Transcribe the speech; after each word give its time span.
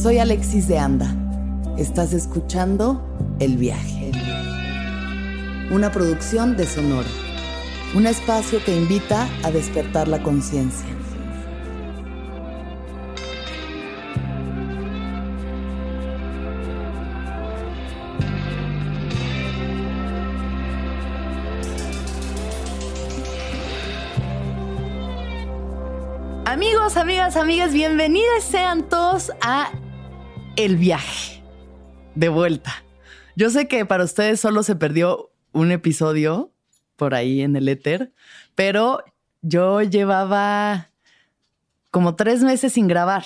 Soy 0.00 0.18
Alexis 0.18 0.68
de 0.68 0.78
Anda. 0.78 1.12
Estás 1.76 2.12
escuchando 2.12 3.02
El 3.40 3.56
Viaje. 3.56 4.12
Una 5.72 5.90
producción 5.90 6.56
de 6.56 6.66
Sonoro. 6.66 7.08
Un 7.96 8.06
espacio 8.06 8.62
que 8.64 8.76
invita 8.76 9.28
a 9.42 9.50
despertar 9.50 10.06
la 10.06 10.22
conciencia. 10.22 10.86
Amigos, 26.44 26.96
amigas, 26.96 27.36
amigas, 27.36 27.72
bienvenidas 27.72 28.44
sean 28.44 28.88
todos 28.88 29.32
a 29.42 29.72
El 30.58 30.76
Viaje. 30.76 31.40
De 32.16 32.28
vuelta. 32.28 32.82
Yo 33.36 33.48
sé 33.48 33.68
que 33.68 33.86
para 33.86 34.02
ustedes 34.02 34.40
solo 34.40 34.64
se 34.64 34.74
perdió 34.74 35.30
un 35.52 35.70
episodio 35.70 36.52
por 36.96 37.14
ahí 37.14 37.42
en 37.42 37.54
el 37.54 37.68
éter, 37.68 38.12
pero 38.56 39.04
yo 39.40 39.82
llevaba 39.82 40.90
como 41.92 42.16
tres 42.16 42.42
meses 42.42 42.72
sin 42.72 42.88
grabar. 42.88 43.24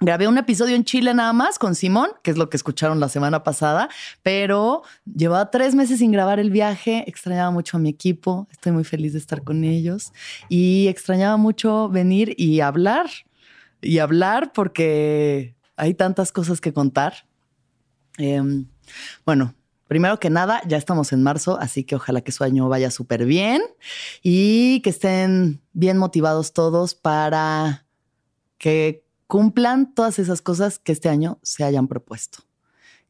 Grabé 0.00 0.28
un 0.28 0.36
episodio 0.36 0.76
en 0.76 0.84
Chile 0.84 1.14
nada 1.14 1.32
más 1.32 1.58
con 1.58 1.74
Simón, 1.74 2.10
que 2.22 2.30
es 2.30 2.36
lo 2.36 2.50
que 2.50 2.58
escucharon 2.58 3.00
la 3.00 3.08
semana 3.08 3.42
pasada, 3.42 3.88
pero 4.22 4.82
llevaba 5.06 5.50
tres 5.50 5.74
meses 5.74 6.00
sin 6.00 6.12
grabar 6.12 6.40
el 6.40 6.50
viaje, 6.50 7.04
extrañaba 7.06 7.52
mucho 7.52 7.78
a 7.78 7.80
mi 7.80 7.88
equipo, 7.88 8.46
estoy 8.50 8.72
muy 8.72 8.84
feliz 8.84 9.14
de 9.14 9.18
estar 9.18 9.44
con 9.44 9.64
ellos 9.64 10.12
y 10.50 10.88
extrañaba 10.88 11.38
mucho 11.38 11.88
venir 11.88 12.34
y 12.36 12.60
hablar 12.60 13.06
y 13.80 13.98
hablar 13.98 14.52
porque 14.52 15.54
hay 15.76 15.94
tantas 15.94 16.32
cosas 16.32 16.60
que 16.60 16.72
contar. 16.72 17.28
Em, 18.18 18.68
bueno, 19.24 19.54
Primero 19.86 20.18
que 20.18 20.30
nada, 20.30 20.62
ya 20.66 20.78
estamos 20.78 21.12
en 21.12 21.22
marzo, 21.22 21.58
así 21.60 21.84
que 21.84 21.94
ojalá 21.94 22.22
que 22.22 22.32
su 22.32 22.42
año 22.42 22.68
vaya 22.68 22.90
súper 22.90 23.26
bien 23.26 23.62
y 24.22 24.80
que 24.80 24.90
estén 24.90 25.62
bien 25.72 25.98
motivados 25.98 26.54
todos 26.54 26.94
para 26.94 27.86
que 28.56 29.04
cumplan 29.26 29.94
todas 29.94 30.18
esas 30.18 30.40
cosas 30.40 30.78
que 30.78 30.92
este 30.92 31.10
año 31.10 31.38
se 31.42 31.64
hayan 31.64 31.86
propuesto, 31.86 32.40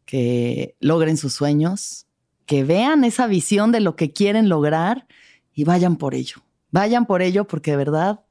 que 0.05 0.77
logren 0.81 1.17
sus 1.17 1.33
sueños, 1.33 2.07
que 2.45 2.65
vean 2.65 3.05
esa 3.05 3.29
visión 3.29 3.71
de 3.71 3.81
lo 3.81 3.95
que 3.95 4.13
quieren 4.13 4.49
lograr 4.49 5.07
y 5.53 5.65
vayan 5.65 5.97
por 5.97 6.15
ello. 6.15 6.43
Vayan 6.73 7.07
por 7.07 7.23
ello 7.23 7.47
porque 7.47 7.71
de 7.71 7.77
verdad 7.77 8.25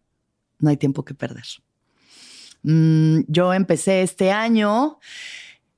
no 0.59 0.69
hay 0.69 0.77
tiempo 0.77 1.05
que 1.05 1.13
perder. 1.13 1.45
Mm, 2.63 3.21
yo 3.27 3.53
empecé 3.53 4.01
este 4.01 4.31
año 4.31 4.99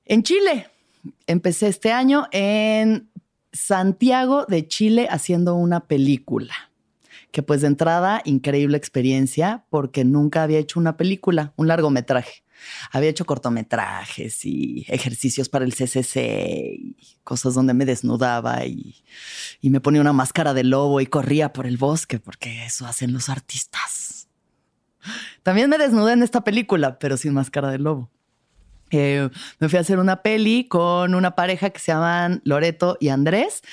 en 0.05 0.23
Chile. 0.23 0.69
Empecé 1.28 1.67
este 1.67 1.91
año 1.91 2.28
en 2.31 3.09
Santiago 3.52 4.45
de 4.45 4.67
Chile 4.67 5.08
haciendo 5.09 5.56
una 5.56 5.88
película 5.88 6.53
que 7.36 7.44
pues 7.44 7.59
de 7.59 7.67
entrada, 7.67 8.22
increíble 8.23 8.78
experiencia 8.78 9.66
porque 9.69 10.06
nunca 10.06 10.44
había 10.44 10.58
hecho 10.58 10.80
una 10.80 10.95
película, 10.95 11.52
un 11.58 11.67
largometraje. 11.67 12.45
Había 12.94 13.09
hecho 13.09 13.25
cortometrajes 13.25 14.45
y 14.45 14.86
ejercicios 14.88 15.50
para 15.50 15.66
el 15.66 15.75
CCC 15.75 16.16
y 16.80 16.95
cosas 17.25 17.53
donde 17.53 17.73
me 17.73 17.86
desnudaba 17.86 18.66
y, 18.66 19.03
y 19.59 19.69
me 19.69 19.81
ponía 19.81 20.00
una 20.00 20.13
máscara 20.13 20.53
de 20.53 20.63
lobo 20.63 21.02
y 21.02 21.08
corría 21.08 21.52
por 21.52 21.67
el 21.67 21.75
bosque 21.75 22.19
porque 22.19 22.66
eso 22.66 22.86
hacen 22.86 23.11
los 23.11 23.28
artistas. 23.28 24.15
También 25.44 25.70
me 25.70 25.78
desnudé 25.78 26.14
en 26.14 26.24
esta 26.24 26.44
película, 26.44 27.00
pero 27.00 27.18
sin 27.18 27.34
máscara 27.34 27.70
de 27.72 27.80
lobo. 27.80 28.10
Eh, 28.92 29.30
me 29.60 29.68
fui 29.68 29.78
a 29.78 29.82
hacer 29.82 30.00
una 30.00 30.22
peli 30.22 30.68
con 30.68 31.16
una 31.16 31.36
pareja 31.36 31.72
que 31.72 31.80
se 31.80 31.92
llaman 31.92 32.42
Loreto 32.44 32.98
y 33.00 33.10
Andrés 33.10 33.64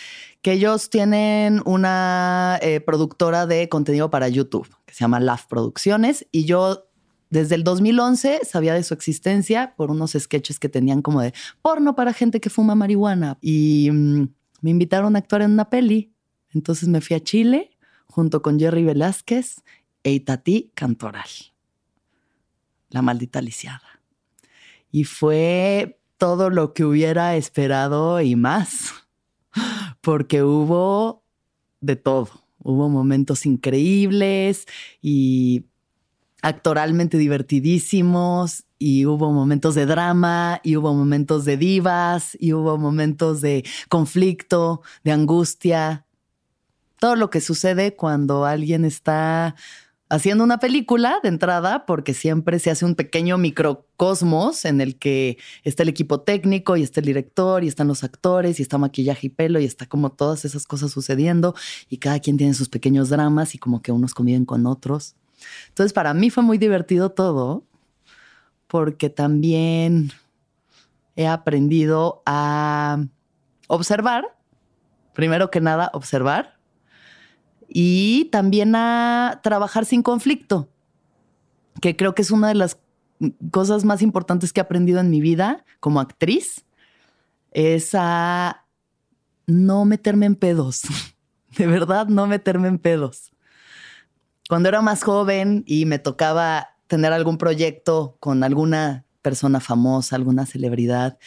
que 0.43 0.53
ellos 0.53 0.91
tienen 0.91 1.63
una 1.65 2.59
eh, 2.61 2.81
productora 2.81 3.47
de 3.47 3.69
contenido 3.69 4.11
para 4.11 4.29
YouTube 4.29 4.69
que 4.85 4.93
se 4.93 5.01
llama 5.01 5.21
LAF 5.21 5.47
Producciones 5.47 6.27
y 6.33 6.45
yo 6.45 6.89
desde 7.31 7.55
el 7.55 7.65
2011 7.65 8.41
sabía 8.43 8.75
de 8.75 8.83
su 8.83 8.93
existencia 8.93 9.75
por 9.77 9.91
unos 9.91 10.17
sketches 10.19 10.59
que 10.59 10.69
tenían 10.69 11.01
como 11.01 11.23
de 11.23 11.33
porno 11.63 11.95
para 11.95 12.13
gente 12.13 12.41
que 12.41 12.51
fuma 12.51 12.75
marihuana 12.75 13.39
y 13.41 13.89
mm, 13.91 14.29
me 14.61 14.71
invitaron 14.71 15.17
a 15.17 15.21
actuar 15.21 15.43
en 15.43 15.53
una 15.53 15.71
peli. 15.71 16.13
Entonces 16.51 16.89
me 16.89 17.01
fui 17.01 17.17
a 17.17 17.21
Chile 17.21 17.71
junto 18.07 18.43
con 18.43 18.59
Jerry 18.59 18.85
Velázquez 18.85 19.63
e 20.03 20.13
Itatí 20.13 20.71
Cantoral. 20.75 21.29
La 22.91 23.03
maldita 23.03 23.41
lisiada. 23.41 24.01
Y 24.91 25.05
fue 25.05 25.99
todo 26.19 26.51
lo 26.51 26.75
que 26.75 26.85
hubiera 26.85 27.37
esperado 27.37 28.21
y 28.21 28.37
más 28.37 28.95
porque 30.01 30.43
hubo 30.43 31.25
de 31.81 31.97
todo. 31.97 32.29
Hubo 32.59 32.89
momentos 32.89 33.45
increíbles 33.47 34.67
y 35.01 35.65
actoralmente 36.43 37.19
divertidísimos 37.19 38.65
y 38.79 39.07
hubo 39.07 39.33
momentos 39.33 39.75
de 39.75 39.87
drama 39.87 40.61
y 40.63 40.77
hubo 40.77 40.93
momentos 40.93 41.45
de 41.45 41.57
divas 41.57 42.37
y 42.39 42.53
hubo 42.53 42.79
momentos 42.79 43.41
de 43.41 43.65
conflicto, 43.89 44.83
de 45.05 45.13
angustia. 45.13 46.07
Todo 46.99 47.17
lo 47.17 47.31
que 47.31 47.41
sucede 47.41 47.97
cuando 47.97 48.45
alguien 48.45 48.85
está 48.85 49.57
haciendo 50.13 50.45
una 50.45 50.59
película 50.59 51.21
de 51.23 51.31
entrada, 51.31 51.87
porque 51.87 52.13
siempre 52.13 52.59
se 52.59 52.71
hace 52.71 52.85
un 52.85 52.97
pequeño 52.97 53.39
microcosmos 53.39 54.67
en 54.67 54.83
el 54.83 54.99
que 54.99 55.39
está 55.65 55.85
el 55.85 55.89
equipo 55.89 56.21
técnico 56.21 56.77
y 56.77 56.83
está 56.83 57.01
el 57.01 57.07
director 57.07 57.65
y 57.65 57.69
están 57.69 57.89
los 57.89 58.05
actores 58.05 58.61
y 58.61 58.63
está 58.63 58.77
maquillaje 58.77 59.29
y 59.29 59.31
pelo 59.31 59.59
y 59.59 59.65
está 59.65 59.87
como 59.87 60.13
todas 60.13 60.45
esas 60.45 60.67
cosas 60.67 60.91
sucediendo 60.91 61.55
y 61.89 61.97
cada 61.97 62.21
quien 62.21 62.37
tiene 62.37 62.53
sus 62.53 62.69
pequeños 62.69 63.09
dramas 63.09 63.55
y 63.55 63.59
como 63.59 63.81
que 63.81 63.91
unos 63.91 64.13
conviven 64.13 64.45
con 64.45 64.67
otros. 64.67 65.17
Entonces 65.69 65.95
para 65.95 66.13
mí 66.13 66.29
fue 66.29 66.43
muy 66.43 66.59
divertido 66.59 67.13
todo 67.13 67.65
porque 68.67 69.09
también 69.09 70.13
he 71.17 71.27
aprendido 71.27 72.23
a 72.27 73.03
observar, 73.67 74.37
primero 75.15 75.51
que 75.51 75.63
nada, 75.63 75.91
observar 75.95 76.59
y 77.75 78.27
también 78.27 78.75
a 78.75 79.41
trabajar 79.43 79.87
sin 79.87 80.03
conflicto, 80.03 80.69
que 81.81 81.97
creo 81.97 82.15
que 82.15 82.23
es 82.23 82.31
una 82.31 82.49
de 82.49 82.55
las 82.55 82.79
cosas 83.51 83.85
más 83.85 84.03
importantes 84.03 84.53
que 84.53 84.61
he 84.61 84.63
aprendido 84.63 85.01
en 85.01 85.11
mi 85.11 85.21
vida 85.21 85.65
como 85.81 86.01
actriz, 86.01 86.65
es 87.53 87.91
a 87.95 88.67
no 89.47 89.85
meterme 89.85 90.27
en 90.27 90.37
pedos, 90.37 90.83
de 91.57 91.67
verdad 91.67 92.09
no 92.09 92.27
meterme 92.27 92.69
en 92.69 92.79
pedos. 92.79 93.33
Cuando 94.49 94.69
era 94.69 94.83
más 94.83 95.03
joven 95.03 95.65
y 95.67 95.87
me 95.87 95.99
tocaba 95.99 96.77
tener 96.89 97.13
algún 97.13 97.39
proyecto 97.39 98.17
con 98.21 98.45
alguna 98.45 99.07
persona 99.23 99.61
famosa, 99.61 100.17
alguna 100.17 100.45
celebridad. 100.45 101.19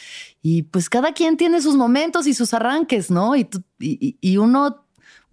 Y 0.42 0.64
pues 0.64 0.90
cada 0.90 1.14
quien 1.14 1.38
tiene 1.38 1.62
sus 1.62 1.76
momentos 1.76 2.28
y 2.28 2.34
sus 2.34 2.54
arranques, 2.54 3.10
¿no? 3.10 3.36
Y, 3.36 3.50
y, 3.80 4.18
y, 4.20 4.38
uno 4.38 4.85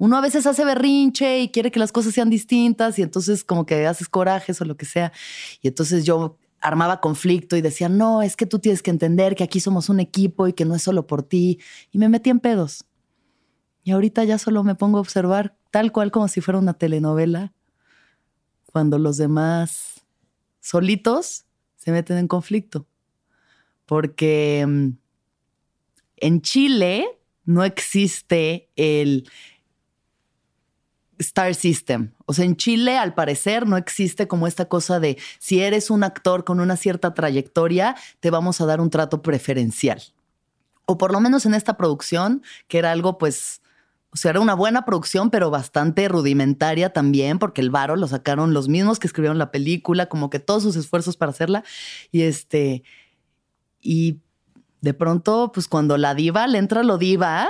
uno 0.03 0.17
a 0.17 0.21
veces 0.21 0.49
hace 0.49 0.65
berrinche 0.65 1.39
y 1.43 1.49
quiere 1.51 1.71
que 1.71 1.79
las 1.79 1.93
cosas 1.93 2.13
sean 2.13 2.29
distintas 2.29 2.99
y 2.99 3.03
entonces 3.03 3.45
como 3.45 3.67
que 3.67 3.87
haces 3.87 4.09
corajes 4.09 4.61
o 4.61 4.65
lo 4.65 4.77
que 4.77 4.85
sea. 4.85 5.13
Y 5.61 5.69
entonces 5.69 6.05
yo 6.05 6.41
armaba 6.61 7.01
conflicto 7.01 7.57
y 7.57 7.63
decía, 7.63 7.89
no, 7.89 8.21
es 8.21 8.35
que 8.35 8.45
tú 8.45 8.59
tienes 8.59 8.83
que 8.83 8.91
entender 8.91 9.37
que 9.37 9.45
aquí 9.45 9.61
somos 9.61 9.89
un 9.89 10.01
equipo 10.01 10.49
y 10.49 10.55
que 10.55 10.65
no 10.65 10.75
es 10.75 10.83
solo 10.83 11.07
por 11.07 11.23
ti. 11.23 11.61
Y 11.93 11.99
me 11.99 12.09
metí 12.09 12.31
en 12.31 12.41
pedos. 12.41 12.85
Y 13.85 13.93
ahorita 13.93 14.25
ya 14.25 14.39
solo 14.39 14.65
me 14.65 14.75
pongo 14.75 14.99
a 14.99 15.03
observar 15.03 15.57
tal 15.71 15.93
cual 15.93 16.11
como 16.11 16.27
si 16.27 16.41
fuera 16.41 16.59
una 16.59 16.75
telenovela, 16.75 17.53
cuando 18.73 18.99
los 18.99 19.19
demás 19.19 20.05
solitos 20.59 21.45
se 21.77 21.93
meten 21.93 22.19
en 22.19 22.27
conflicto. 22.27 22.89
Porque 23.87 24.65
mm, 24.67 24.89
en 26.17 26.43
Chile 26.43 27.07
no 27.45 27.63
existe 27.63 28.69
el 28.75 29.29
Star 31.23 31.55
System. 31.55 32.13
O 32.27 32.35
sea, 32.35 32.45
en 32.45 32.57
Chile 32.57 32.99
al 32.99 33.15
parecer 33.15 33.67
no 33.67 33.77
existe 33.77 34.29
como 34.29 34.47
esta 34.47 34.67
cosa 34.67 35.01
de 35.01 35.19
si 35.39 35.61
eres 35.61 35.91
un 35.91 36.05
actor 36.05 36.45
con 36.45 36.61
una 36.61 36.77
cierta 36.77 37.15
trayectoria, 37.15 37.97
te 38.21 38.31
vamos 38.31 38.61
a 38.61 38.67
dar 38.67 38.81
un 38.81 38.91
trato 38.91 39.23
preferencial. 39.23 40.03
O 40.85 40.99
por 40.99 41.13
lo 41.13 41.21
menos 41.21 41.47
en 41.47 41.55
esta 41.55 41.77
producción, 41.77 42.43
que 42.69 42.79
era 42.79 42.93
algo 42.93 43.19
pues, 43.19 43.63
o 44.13 44.17
sea, 44.17 44.33
era 44.33 44.41
una 44.41 44.55
buena 44.55 44.85
producción, 44.85 45.31
pero 45.31 45.51
bastante 45.51 46.07
rudimentaria 46.09 46.93
también, 46.93 47.39
porque 47.39 47.63
el 47.63 47.71
varo 47.71 47.97
lo 47.97 48.07
sacaron 48.09 48.53
los 48.53 48.69
mismos 48.69 48.99
que 48.99 49.07
escribieron 49.07 49.39
la 49.39 49.51
película, 49.51 50.07
como 50.07 50.29
que 50.29 50.39
todos 50.39 50.63
sus 50.63 50.77
esfuerzos 50.77 51.17
para 51.17 51.31
hacerla. 51.31 51.65
Y 52.11 52.23
este, 52.23 52.83
y 53.81 54.21
de 54.83 54.95
pronto, 54.95 55.53
pues 55.55 55.69
cuando 55.69 55.97
la 55.97 56.15
diva 56.15 56.47
le 56.47 56.59
entra 56.59 56.83
lo 56.83 56.99
diva, 56.99 57.49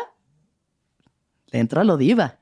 le 1.51 1.59
entra 1.59 1.83
lo 1.83 1.97
diva. 1.97 2.42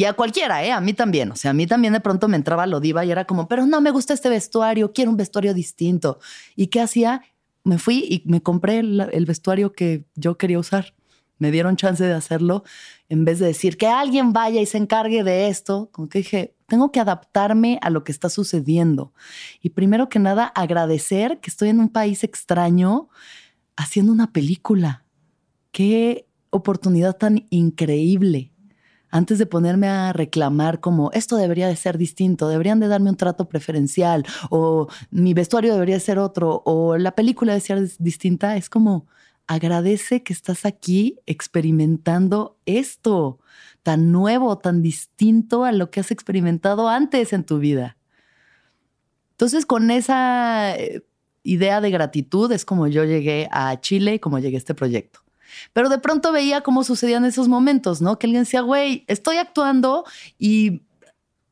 Y 0.00 0.06
a 0.06 0.14
cualquiera, 0.14 0.64
¿eh? 0.64 0.72
A 0.72 0.80
mí 0.80 0.94
también. 0.94 1.30
O 1.30 1.36
sea, 1.36 1.50
a 1.50 1.52
mí 1.52 1.66
también 1.66 1.92
de 1.92 2.00
pronto 2.00 2.26
me 2.26 2.38
entraba 2.38 2.66
lo 2.66 2.80
diva 2.80 3.04
y 3.04 3.10
era 3.10 3.26
como, 3.26 3.48
pero 3.48 3.66
no 3.66 3.82
me 3.82 3.90
gusta 3.90 4.14
este 4.14 4.30
vestuario, 4.30 4.94
quiero 4.94 5.10
un 5.10 5.18
vestuario 5.18 5.52
distinto. 5.52 6.18
¿Y 6.56 6.68
qué 6.68 6.80
hacía? 6.80 7.20
me 7.64 7.76
fui 7.76 8.06
y 8.08 8.22
me 8.24 8.42
compré 8.42 8.78
el, 8.78 9.26
vestuario 9.26 9.74
que 9.74 10.06
yo 10.14 10.38
quería 10.38 10.58
usar. 10.58 10.94
Me 11.36 11.50
dieron 11.50 11.76
chance 11.76 12.02
de 12.02 12.14
hacerlo 12.14 12.64
en 13.10 13.26
vez 13.26 13.40
de 13.40 13.48
decir 13.48 13.76
que 13.76 13.88
alguien 13.88 14.32
vaya 14.32 14.62
y 14.62 14.64
se 14.64 14.78
encargue 14.78 15.22
de 15.22 15.48
esto. 15.48 15.90
Como 15.92 16.08
que 16.08 16.20
dije, 16.20 16.54
tengo 16.66 16.92
que 16.92 17.00
adaptarme 17.00 17.78
a 17.82 17.90
lo 17.90 18.02
que 18.02 18.10
está 18.10 18.30
sucediendo. 18.30 19.12
Y 19.60 19.68
primero 19.68 20.08
que 20.08 20.18
nada, 20.18 20.46
agradecer 20.46 21.40
que 21.40 21.50
estoy 21.50 21.68
en 21.68 21.78
un 21.78 21.90
país 21.90 22.24
extraño 22.24 23.10
haciendo 23.76 24.12
una 24.12 24.32
película. 24.32 25.04
Qué 25.72 26.26
oportunidad 26.48 27.18
tan 27.18 27.44
increíble 27.50 28.50
antes 29.10 29.38
de 29.38 29.46
ponerme 29.46 29.88
a 29.88 30.12
reclamar 30.12 30.80
como 30.80 31.10
esto 31.12 31.36
debería 31.36 31.68
de 31.68 31.76
ser 31.76 31.98
distinto, 31.98 32.48
deberían 32.48 32.80
de 32.80 32.88
darme 32.88 33.10
un 33.10 33.16
trato 33.16 33.48
preferencial 33.48 34.24
o 34.50 34.88
mi 35.10 35.34
vestuario 35.34 35.72
debería 35.72 36.00
ser 36.00 36.18
otro 36.18 36.62
o 36.64 36.96
la 36.96 37.14
película 37.14 37.52
debe 37.52 37.60
ser 37.60 37.90
distinta, 37.98 38.56
es 38.56 38.68
como 38.68 39.06
agradece 39.46 40.22
que 40.22 40.32
estás 40.32 40.64
aquí 40.64 41.18
experimentando 41.26 42.56
esto 42.66 43.40
tan 43.82 44.12
nuevo, 44.12 44.58
tan 44.58 44.80
distinto 44.80 45.64
a 45.64 45.72
lo 45.72 45.90
que 45.90 46.00
has 46.00 46.12
experimentado 46.12 46.88
antes 46.88 47.32
en 47.32 47.44
tu 47.44 47.58
vida. 47.58 47.96
Entonces, 49.32 49.66
con 49.66 49.90
esa 49.90 50.76
eh, 50.76 51.02
idea 51.42 51.80
de 51.80 51.90
gratitud 51.90 52.52
es 52.52 52.64
como 52.64 52.86
yo 52.86 53.04
llegué 53.04 53.48
a 53.50 53.80
Chile 53.80 54.14
y 54.14 54.18
como 54.18 54.38
llegué 54.38 54.56
a 54.56 54.58
este 54.58 54.74
proyecto. 54.74 55.20
Pero 55.72 55.88
de 55.88 55.98
pronto 55.98 56.32
veía 56.32 56.62
cómo 56.62 56.84
sucedían 56.84 57.24
esos 57.24 57.48
momentos, 57.48 58.00
¿no? 58.00 58.18
Que 58.18 58.26
alguien 58.26 58.42
decía, 58.42 58.60
güey, 58.60 59.04
estoy 59.08 59.36
actuando 59.36 60.04
y 60.38 60.82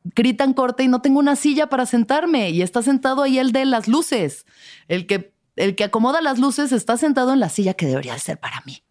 gritan 0.03 0.53
corte 0.53 0.83
y 0.83 0.87
no 0.87 1.01
tengo 1.01 1.19
una 1.19 1.35
silla 1.35 1.67
para 1.67 1.85
sentarme 1.85 2.49
y 2.51 2.61
está 2.61 2.81
sentado 2.81 3.23
ahí 3.23 3.39
el 3.39 3.51
de 3.51 3.65
las 3.65 3.87
luces. 3.87 4.45
El 4.87 5.05
que, 5.07 5.33
el 5.55 5.75
que 5.75 5.83
acomoda 5.83 6.21
las 6.21 6.39
luces 6.39 6.71
está 6.71 6.97
sentado 6.97 7.33
en 7.33 7.39
la 7.39 7.49
silla 7.49 7.73
que 7.73 7.85
debería 7.85 8.17
ser 8.17 8.39
para 8.39 8.61
mí. 8.65 8.83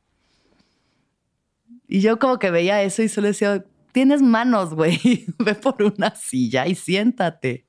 Y 1.88 2.00
yo 2.00 2.19
como 2.19 2.38
que 2.38 2.50
veía 2.50 2.82
eso 2.82 3.02
y 3.02 3.08
solo 3.08 3.28
decía, 3.28 3.64
tienes 3.93 4.20
manos, 4.22 4.75
güey, 4.75 5.26
ve 5.38 5.55
por 5.55 5.82
una 5.82 6.14
silla 6.14 6.66
y 6.66 6.75
siéntate. 6.75 7.66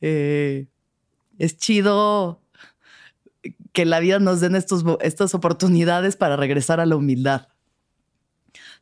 Eh, 0.00 0.66
es 1.38 1.56
chido 1.56 2.40
que 3.72 3.84
la 3.84 4.00
vida 4.00 4.18
nos 4.18 4.40
den 4.40 4.54
estos, 4.54 4.84
estas 5.00 5.34
oportunidades 5.34 6.16
para 6.16 6.36
regresar 6.36 6.80
a 6.80 6.86
la 6.86 6.96
humildad. 6.96 7.48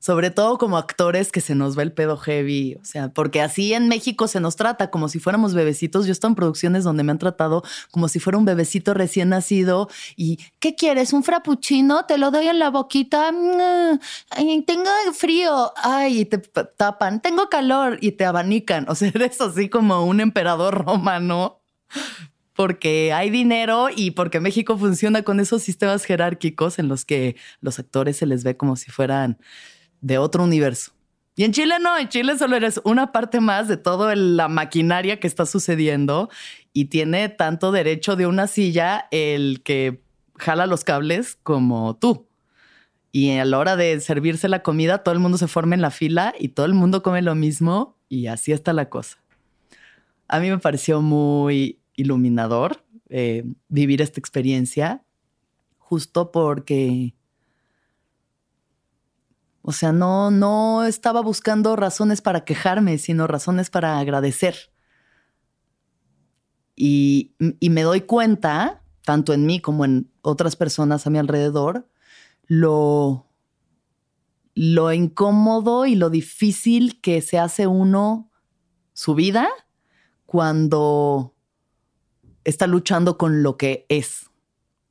Sobre 0.00 0.30
todo 0.30 0.58
como 0.58 0.78
actores 0.78 1.32
que 1.32 1.40
se 1.40 1.56
nos 1.56 1.76
va 1.76 1.82
el 1.82 1.92
pedo 1.92 2.16
heavy, 2.16 2.76
o 2.80 2.84
sea, 2.84 3.08
porque 3.08 3.40
así 3.40 3.74
en 3.74 3.88
México 3.88 4.28
se 4.28 4.38
nos 4.38 4.54
trata 4.54 4.92
como 4.92 5.08
si 5.08 5.18
fuéramos 5.18 5.54
bebecitos. 5.54 6.06
Yo 6.06 6.12
he 6.12 6.26
en 6.26 6.36
producciones 6.36 6.84
donde 6.84 7.02
me 7.02 7.10
han 7.10 7.18
tratado 7.18 7.64
como 7.90 8.06
si 8.06 8.20
fuera 8.20 8.38
un 8.38 8.44
bebecito 8.44 8.94
recién 8.94 9.30
nacido 9.30 9.88
y 10.14 10.38
¿qué 10.60 10.76
quieres? 10.76 11.12
¿Un 11.12 11.24
frappuccino? 11.24 12.06
Te 12.06 12.16
lo 12.16 12.30
doy 12.30 12.46
en 12.46 12.60
la 12.60 12.70
boquita. 12.70 13.32
Ay, 14.30 14.62
tengo 14.62 14.90
frío. 15.14 15.72
Ay, 15.76 16.20
y 16.20 16.24
te 16.26 16.38
tapan. 16.38 17.20
Tengo 17.20 17.48
calor 17.48 17.98
y 18.00 18.12
te 18.12 18.24
abanican. 18.24 18.86
O 18.88 18.94
sea, 18.94 19.08
eres 19.14 19.40
así 19.40 19.68
como 19.68 20.04
un 20.04 20.20
emperador 20.20 20.84
romano 20.84 21.60
porque 22.58 23.12
hay 23.12 23.30
dinero 23.30 23.86
y 23.94 24.10
porque 24.10 24.40
México 24.40 24.76
funciona 24.76 25.22
con 25.22 25.38
esos 25.38 25.62
sistemas 25.62 26.04
jerárquicos 26.04 26.80
en 26.80 26.88
los 26.88 27.04
que 27.04 27.36
los 27.60 27.78
actores 27.78 28.16
se 28.16 28.26
les 28.26 28.42
ve 28.42 28.56
como 28.56 28.74
si 28.74 28.90
fueran 28.90 29.38
de 30.00 30.18
otro 30.18 30.42
universo. 30.42 30.90
Y 31.36 31.44
en 31.44 31.52
Chile 31.52 31.76
no, 31.80 31.96
en 31.96 32.08
Chile 32.08 32.36
solo 32.36 32.56
eres 32.56 32.80
una 32.82 33.12
parte 33.12 33.38
más 33.38 33.68
de 33.68 33.76
toda 33.76 34.16
la 34.16 34.48
maquinaria 34.48 35.20
que 35.20 35.28
está 35.28 35.46
sucediendo 35.46 36.30
y 36.72 36.86
tiene 36.86 37.28
tanto 37.28 37.70
derecho 37.70 38.16
de 38.16 38.26
una 38.26 38.48
silla 38.48 39.06
el 39.12 39.62
que 39.62 40.02
jala 40.34 40.66
los 40.66 40.82
cables 40.82 41.38
como 41.44 41.96
tú. 41.96 42.26
Y 43.12 43.38
a 43.38 43.44
la 43.44 43.56
hora 43.58 43.76
de 43.76 44.00
servirse 44.00 44.48
la 44.48 44.64
comida, 44.64 45.04
todo 45.04 45.14
el 45.14 45.20
mundo 45.20 45.38
se 45.38 45.46
forma 45.46 45.76
en 45.76 45.80
la 45.80 45.92
fila 45.92 46.34
y 46.36 46.48
todo 46.48 46.66
el 46.66 46.74
mundo 46.74 47.04
come 47.04 47.22
lo 47.22 47.36
mismo 47.36 47.96
y 48.08 48.26
así 48.26 48.50
está 48.50 48.72
la 48.72 48.88
cosa. 48.88 49.18
A 50.26 50.40
mí 50.40 50.50
me 50.50 50.58
pareció 50.58 51.00
muy 51.02 51.77
iluminador 51.98 52.84
eh, 53.10 53.44
vivir 53.68 54.00
esta 54.00 54.20
experiencia, 54.20 55.04
justo 55.78 56.30
porque, 56.30 57.14
o 59.62 59.72
sea, 59.72 59.92
no, 59.92 60.30
no 60.30 60.84
estaba 60.84 61.20
buscando 61.20 61.74
razones 61.74 62.22
para 62.22 62.44
quejarme, 62.44 62.98
sino 62.98 63.26
razones 63.26 63.70
para 63.70 63.98
agradecer. 63.98 64.56
Y, 66.76 67.34
y 67.38 67.70
me 67.70 67.82
doy 67.82 68.02
cuenta, 68.02 68.82
tanto 69.04 69.32
en 69.32 69.44
mí 69.44 69.60
como 69.60 69.84
en 69.84 70.10
otras 70.22 70.54
personas 70.54 71.06
a 71.06 71.10
mi 71.10 71.18
alrededor, 71.18 71.88
lo, 72.46 73.26
lo 74.54 74.92
incómodo 74.92 75.86
y 75.86 75.96
lo 75.96 76.10
difícil 76.10 77.00
que 77.00 77.20
se 77.22 77.38
hace 77.38 77.66
uno 77.66 78.30
su 78.92 79.14
vida 79.14 79.48
cuando 80.26 81.34
está 82.48 82.66
luchando 82.66 83.18
con 83.18 83.42
lo 83.42 83.56
que 83.56 83.84
es. 83.88 84.30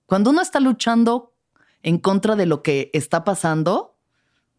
Cuando 0.05 0.29
uno 0.29 0.41
está 0.41 0.59
luchando 0.59 1.33
en 1.81 1.97
contra 1.97 2.35
de 2.35 2.45
lo 2.45 2.61
que 2.61 2.91
está 2.93 3.23
pasando, 3.23 3.97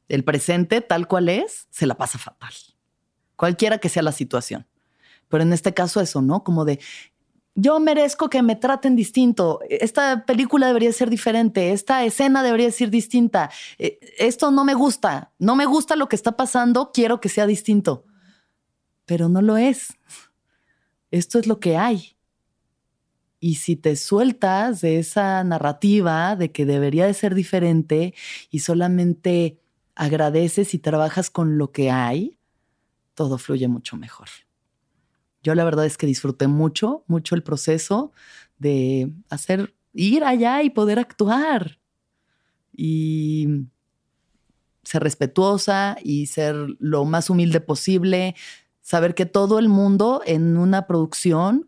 el 0.09 0.25
presente 0.25 0.81
tal 0.81 1.06
cual 1.06 1.29
es, 1.29 1.69
se 1.71 1.87
la 1.87 1.97
pasa 1.97 2.19
fatal. 2.19 2.53
Cualquiera 3.37 3.79
que 3.79 3.89
sea 3.89 4.03
la 4.03 4.12
situación. 4.12 4.67
Pero 5.29 5.43
en 5.43 5.53
este 5.53 5.75
caso 5.75 6.00
eso, 6.00 6.23
¿no? 6.23 6.43
Como 6.43 6.65
de, 6.65 6.81
yo 7.55 7.79
merezco 7.79 8.29
que 8.31 8.43
me 8.43 8.56
traten 8.56 8.97
distinto, 8.97 9.61
esta 9.69 10.25
película 10.25 10.67
debería 10.67 10.93
ser 10.93 11.11
diferente, 11.11 11.73
esta 11.73 12.05
escena 12.05 12.43
debería 12.43 12.71
ser 12.73 12.91
distinta, 12.91 13.50
eh, 13.79 13.99
esto 14.19 14.50
no 14.50 14.65
me 14.65 14.75
gusta, 14.75 15.33
no 15.39 15.55
me 15.55 15.67
gusta 15.67 15.97
lo 15.97 16.09
que 16.09 16.17
está 16.17 16.37
pasando, 16.37 16.91
quiero 16.93 17.21
que 17.21 17.29
sea 17.29 17.47
distinto. 17.47 18.05
Pero 19.06 19.29
no 19.29 19.41
lo 19.41 19.56
es. 19.56 19.97
Esto 21.11 21.39
es 21.39 21.47
lo 21.47 21.61
que 21.61 21.77
hay. 21.77 22.18
Y 23.40 23.56
si 23.56 23.76
te 23.76 23.96
sueltas 23.96 24.81
de 24.81 24.99
esa 24.99 25.43
narrativa 25.44 26.35
de 26.37 26.50
que 26.50 26.67
debería 26.67 27.06
de 27.06 27.14
ser 27.14 27.35
diferente 27.35 28.14
y 28.50 28.61
solamente 28.61 29.61
agradeces 29.95 30.75
y 30.75 30.78
trabajas 30.78 31.30
con 31.30 31.59
lo 31.59 31.73
que 31.73 31.90
hay, 31.90 32.38
todo 33.14 33.38
fluye 33.38 33.68
mucho 33.68 33.97
mejor. 33.97 34.28
Yo 35.42 35.54
la 35.54 35.64
verdad 35.64 35.87
es 35.87 35.97
que 35.97 36.07
disfruté 36.07 36.47
mucho, 36.49 37.04
mucho 37.07 37.35
el 37.35 37.42
proceso 37.42 38.12
de 38.59 39.12
hacer, 39.28 39.75
ir 39.92 40.25
allá 40.25 40.62
y 40.62 40.71
poder 40.71 40.99
actuar 40.99 41.78
y 42.73 43.66
ser 44.83 45.02
respetuosa 45.02 45.97
y 46.02 46.26
ser 46.26 46.54
lo 46.78 47.04
más 47.04 47.28
humilde 47.30 47.61
posible, 47.61 48.35
saber 48.80 49.14
que 49.14 49.26
todo 49.26 49.59
el 49.59 49.68
mundo 49.68 50.23
en 50.25 50.57
una 50.57 50.87
producción 50.87 51.66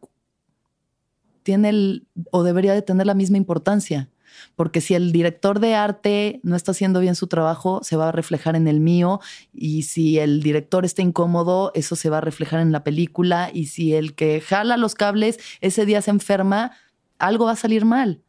tiene 1.43 1.71
el, 1.71 2.07
o 2.31 2.43
debería 2.43 2.75
de 2.75 2.83
tener 2.83 3.07
la 3.07 3.15
misma 3.15 3.37
importancia. 3.37 4.11
Porque 4.57 4.81
si 4.81 4.95
el 4.95 5.13
director 5.13 5.61
de 5.61 5.75
arte 5.75 6.41
no 6.43 6.57
está 6.57 6.73
haciendo 6.73 7.01
bien 7.01 7.15
su 7.15 7.27
trabajo, 7.27 7.81
se 7.83 7.97
va 7.97 8.09
a 8.09 8.13
reflejar 8.13 8.57
en 8.57 8.69
el 8.69 8.81
mío. 8.81 9.21
Y 9.53 9.83
si 9.83 10.19
el 10.19 10.43
director 10.43 10.85
está 10.85 11.03
incómodo, 11.03 11.73
eso 11.75 11.97
se 11.97 12.11
va 12.11 12.19
a 12.19 12.23
reflejar 12.23 12.61
en 12.61 12.73
la 12.73 12.85
película. 12.85 13.51
Y 13.53 13.67
si 13.67 13.95
el 13.95 14.15
que 14.15 14.41
jala 14.41 14.77
los 14.77 14.95
cables 14.95 15.39
ese 15.61 15.87
día 15.87 16.03
se 16.03 16.11
enferma, 16.11 16.73
algo 17.19 17.47
va 17.47 17.53
a 17.53 17.57
salir 17.57 17.85
mal. 17.85 18.23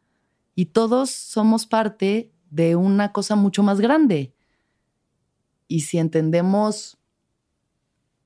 Y 0.54 0.66
todos 0.66 1.10
somos 1.10 1.66
parte 1.66 2.32
de 2.50 2.76
una 2.76 3.12
cosa 3.12 3.36
mucho 3.36 3.62
más 3.62 3.80
grande. 3.80 4.34
Y 5.68 5.80
si 5.80 5.98
entendemos 5.98 6.98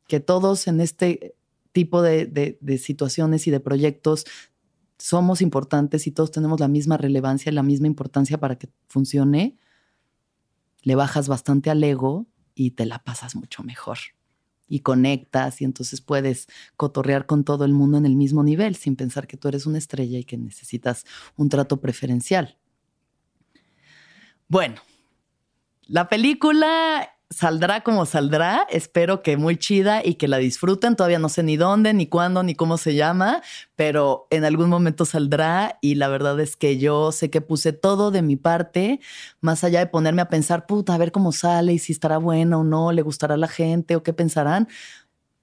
que 0.09 0.21
todos 0.21 0.67
en 0.67 0.81
este 0.81 1.37
tipo 1.73 2.01
de 2.01 2.79
situaciones 2.83 3.47
y 3.47 3.51
de 3.51 3.61
proyectos 3.61 4.25
somos 4.99 5.43
importantes 5.43 6.07
y 6.07 6.11
todos 6.11 6.31
tenemos 6.31 6.61
la 6.61 6.69
misma 6.69 6.97
relevancia 6.97 7.51
y 7.51 7.55
la 7.55 7.63
misma 7.63 7.87
importancia 7.87 8.39
para 8.39 8.57
que 8.57 8.69
funcione, 8.89 9.59
le 10.83 10.95
bajas 10.95 11.29
bastante 11.29 11.71
al 11.71 11.83
ego 11.83 12.27
y 12.55 12.73
te 12.73 12.87
la 12.87 13.03
pasas 13.03 13.35
mucho 13.37 13.63
mejor. 13.63 13.99
Y 14.69 14.81
conectas 14.81 15.61
y 15.61 15.65
entonces 15.65 16.01
puedes 16.01 16.49
cotorrear 16.77 17.27
con 17.27 17.45
todo 17.45 17.65
el 17.65 17.73
mundo 17.73 17.99
en 17.99 18.07
el 18.07 18.17
mismo 18.17 18.43
nivel 18.43 18.75
sin 18.75 18.97
pensar 18.97 19.27
que 19.27 19.37
tú 19.37 19.49
eres 19.49 19.67
una 19.67 19.79
estrella 19.79 20.19
y 20.19 20.25
que 20.25 20.37
necesitas 20.37 21.05
un 21.37 21.49
trato 21.49 21.81
preferencial. 21.81 22.59
Bueno, 24.49 24.81
la 25.87 26.09
película 26.09 27.16
saldrá 27.31 27.83
como 27.83 28.07
saldrá. 28.07 28.67
Espero 28.71 29.23
que 29.23 29.37
muy 29.37 29.57
chida 29.57 30.05
y 30.05 30.15
que 30.15 30.29
la 30.29 30.39
disfruten. 30.39 30.97
Todavía 30.97 31.19
no 31.19 31.29
sé 31.29 31.43
ni 31.43 31.57
dónde, 31.57 31.93
ni 31.95 32.07
cuándo, 32.07 32.43
ni 32.43 32.55
cómo 32.55 32.79
se 32.79 32.95
llama, 32.95 33.43
pero 33.75 34.27
en 34.31 34.45
algún 34.45 34.69
momento 34.69 35.05
saldrá 35.05 35.79
y 35.81 35.97
la 35.97 36.09
verdad 36.09 36.39
es 36.41 36.57
que 36.57 36.79
yo 36.79 37.13
sé 37.13 37.31
que 37.31 37.41
puse 37.41 37.73
todo 37.73 38.11
de 38.11 38.23
mi 38.23 38.37
parte, 38.37 39.01
más 39.41 39.65
allá 39.65 39.81
de 39.81 39.87
ponerme 39.87 40.23
a 40.23 40.29
pensar, 40.29 40.67
puta, 40.67 40.95
a 40.95 40.99
ver 40.99 41.13
cómo 41.13 41.33
sale 41.33 41.73
y 41.73 41.79
si 41.79 41.93
estará 41.93 42.19
buena 42.19 42.59
o 42.59 42.65
no, 42.65 42.93
le 42.93 43.03
gustará 43.03 43.35
a 43.35 43.39
la 43.39 43.49
gente 43.49 43.97
o 43.97 44.03
qué 44.03 44.13
pensarán. 44.13 44.69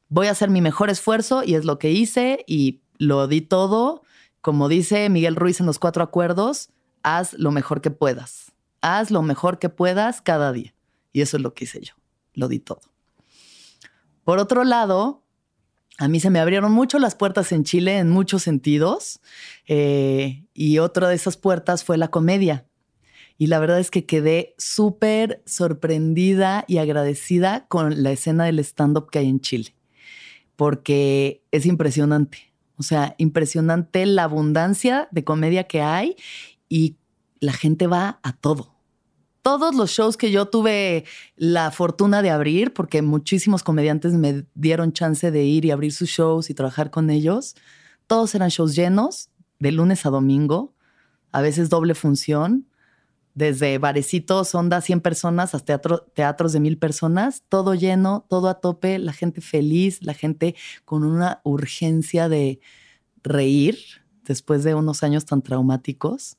Voy 0.10 0.28
a 0.28 0.32
hacer 0.32 0.50
mi 0.50 0.62
mejor 0.62 0.90
esfuerzo 0.90 1.44
y 1.44 1.56
es 1.56 1.66
lo 1.66 1.80
que 1.80 1.92
hice 1.92 2.44
y 2.48 2.82
lo 2.98 3.28
di 3.28 3.42
todo 3.42 4.04
como 4.44 4.68
dice 4.68 5.08
Miguel 5.08 5.38
Ruiz 5.38 5.62
en 5.62 5.66
los 5.66 5.80
cuatro 5.80 6.04
acuerdos, 6.04 6.70
haz 7.02 7.32
lo 7.36 7.52
mejor 7.52 7.80
que 7.80 7.92
puedas. 7.92 8.52
Haz 8.82 9.10
lo 9.10 9.22
mejor 9.22 9.58
que 9.58 9.70
puedas 9.70 10.22
cada 10.22 10.52
día. 10.52 10.74
Y 11.14 11.22
eso 11.22 11.38
es 11.38 11.44
lo 11.44 11.54
que 11.54 11.64
hice 11.64 11.80
yo. 11.82 11.94
Lo 12.34 12.50
di 12.50 12.60
todo. 12.60 12.82
Por 14.24 14.40
otro 14.40 14.64
lado, 14.64 15.24
a 16.00 16.08
mí 16.08 16.20
se 16.20 16.30
me 16.30 16.40
abrieron 16.40 16.72
mucho 16.72 16.98
las 16.98 17.16
puertas 17.16 17.52
en 17.52 17.64
Chile 17.64 18.00
en 18.00 18.10
muchos 18.10 18.44
sentidos. 18.44 19.22
Eh, 19.68 20.46
y 20.54 20.80
otra 20.80 21.08
de 21.08 21.16
esas 21.16 21.38
puertas 21.38 21.84
fue 21.84 21.98
la 21.98 22.10
comedia. 22.10 22.66
Y 23.38 23.48
la 23.48 23.60
verdad 23.60 23.80
es 23.80 23.92
que 23.92 24.06
quedé 24.06 24.56
súper 24.58 25.44
sorprendida 25.46 26.66
y 26.68 26.78
agradecida 26.78 27.68
con 27.68 28.04
la 28.04 28.12
escena 28.12 28.46
del 28.46 28.60
stand-up 28.60 29.10
que 29.10 29.20
hay 29.20 29.28
en 29.28 29.40
Chile, 29.40 29.76
porque 30.56 31.44
es 31.52 31.66
impresionante. 31.66 32.54
O 32.78 32.84
sea, 32.84 33.16
impresionante 33.18 34.06
la 34.06 34.24
abundancia 34.24 35.08
de 35.12 35.24
comedia 35.24 35.66
que 35.66 35.82
hay 35.82 36.16
y 36.70 36.98
la 37.40 37.54
gente 37.54 37.88
va 37.88 38.20
a 38.24 38.34
todo. 38.34 38.73
Todos 39.44 39.76
los 39.76 39.92
shows 39.92 40.16
que 40.16 40.32
yo 40.32 40.48
tuve 40.48 41.04
la 41.36 41.70
fortuna 41.70 42.22
de 42.22 42.30
abrir, 42.30 42.74
porque 42.74 43.02
muchísimos 43.02 43.62
comediantes 43.62 44.14
me 44.14 44.46
dieron 44.56 44.94
chance 44.94 45.32
de 45.32 45.44
ir 45.44 45.66
y 45.66 45.72
abrir 45.72 45.92
sus 45.92 46.10
shows 46.10 46.50
y 46.50 46.54
trabajar 46.54 46.92
con 46.92 47.10
ellos, 47.10 47.56
todos 48.08 48.34
eran 48.36 48.48
shows 48.48 48.74
llenos, 48.74 49.30
de 49.60 49.74
lunes 49.74 50.06
a 50.06 50.10
domingo, 50.10 50.74
a 51.34 51.42
veces 51.42 51.70
doble 51.70 51.94
función, 51.94 52.68
desde 53.36 53.78
barecitos, 53.80 54.56
onda 54.56 54.80
100 54.80 55.02
personas, 55.02 55.54
hasta 55.54 55.78
teatros 55.80 56.54
de 56.54 56.60
mil 56.62 56.78
personas, 56.78 57.44
todo 57.50 57.76
lleno, 57.76 58.26
todo 58.30 58.48
a 58.48 58.62
tope, 58.62 58.98
la 58.98 59.12
gente 59.12 59.42
feliz, 59.42 60.04
la 60.04 60.14
gente 60.14 60.56
con 60.86 61.04
una 61.04 61.42
urgencia 61.44 62.30
de 62.30 62.62
reír 63.24 63.78
después 64.24 64.64
de 64.64 64.74
unos 64.74 65.04
años 65.04 65.26
tan 65.26 65.42
traumáticos 65.42 66.38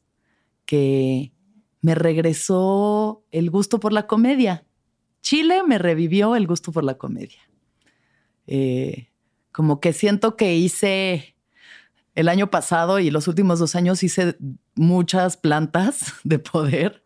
que 0.64 1.33
me 1.84 1.94
regresó 1.94 3.26
el 3.30 3.50
gusto 3.50 3.78
por 3.78 3.92
la 3.92 4.06
comedia. 4.06 4.64
Chile 5.20 5.62
me 5.66 5.76
revivió 5.76 6.34
el 6.34 6.46
gusto 6.46 6.72
por 6.72 6.82
la 6.82 6.96
comedia. 6.96 7.42
Eh, 8.46 9.10
como 9.52 9.80
que 9.80 9.92
siento 9.92 10.34
que 10.34 10.56
hice 10.56 11.36
el 12.14 12.30
año 12.30 12.50
pasado 12.50 13.00
y 13.00 13.10
los 13.10 13.28
últimos 13.28 13.58
dos 13.58 13.74
años 13.74 14.02
hice 14.02 14.38
muchas 14.74 15.36
plantas 15.36 16.14
de 16.24 16.38
poder. 16.38 17.04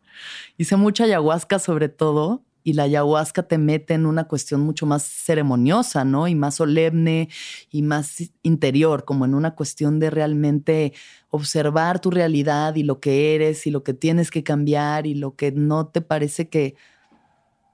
Hice 0.58 0.76
mucha 0.76 1.02
ayahuasca 1.02 1.58
sobre 1.58 1.88
todo 1.88 2.44
y 2.68 2.74
la 2.74 2.82
ayahuasca 2.82 3.44
te 3.44 3.56
mete 3.56 3.94
en 3.94 4.04
una 4.04 4.24
cuestión 4.24 4.60
mucho 4.60 4.84
más 4.84 5.02
ceremoniosa, 5.02 6.04
¿no? 6.04 6.28
Y 6.28 6.34
más 6.34 6.56
solemne 6.56 7.30
y 7.70 7.80
más 7.80 8.30
interior, 8.42 9.06
como 9.06 9.24
en 9.24 9.34
una 9.34 9.54
cuestión 9.54 9.98
de 9.98 10.10
realmente 10.10 10.92
observar 11.30 11.98
tu 11.98 12.10
realidad 12.10 12.74
y 12.74 12.82
lo 12.82 13.00
que 13.00 13.34
eres 13.34 13.66
y 13.66 13.70
lo 13.70 13.82
que 13.82 13.94
tienes 13.94 14.30
que 14.30 14.44
cambiar 14.44 15.06
y 15.06 15.14
lo 15.14 15.34
que 15.34 15.50
no 15.50 15.86
te 15.86 16.02
parece 16.02 16.50
que, 16.50 16.74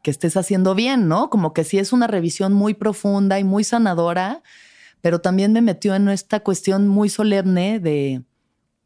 que 0.05 0.13
estés 0.13 0.37
haciendo 0.37 0.77
bien, 0.77 1.09
¿no? 1.09 1.29
Como 1.29 1.55
que 1.55 1.65
sí 1.65 1.79
es 1.79 1.93
una 1.93 2.07
revisión 2.07 2.53
muy 2.53 2.75
profunda 2.75 3.41
y 3.41 3.43
muy 3.43 3.65
sanadora, 3.65 4.45
pero 5.01 5.21
también 5.21 5.53
me 5.53 5.61
metió 5.61 5.97
en 5.97 6.09
esta 6.09 6.39
cuestión 6.39 6.87
muy 6.87 7.09
solemne 7.09 7.81
de, 7.81 8.23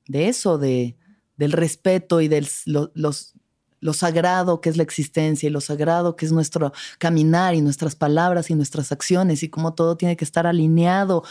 de 0.06 0.28
eso, 0.28 0.56
de, 0.56 0.96
del 1.36 1.52
respeto 1.52 2.22
y 2.22 2.28
de 2.28 2.48
los, 2.94 3.34
lo 3.80 3.92
sagrado 3.92 4.60
que 4.60 4.68
es 4.68 4.76
la 4.76 4.82
existencia 4.82 5.48
y 5.48 5.50
lo 5.50 5.60
sagrado 5.60 6.16
que 6.16 6.26
es 6.26 6.32
nuestro 6.32 6.72
caminar 6.98 7.54
y 7.54 7.60
nuestras 7.60 7.94
palabras 7.94 8.50
y 8.50 8.54
nuestras 8.54 8.92
acciones 8.92 9.42
y 9.42 9.48
cómo 9.48 9.74
todo 9.74 9.96
tiene 9.96 10.16
que 10.16 10.24
estar 10.24 10.46
alineado 10.46 11.24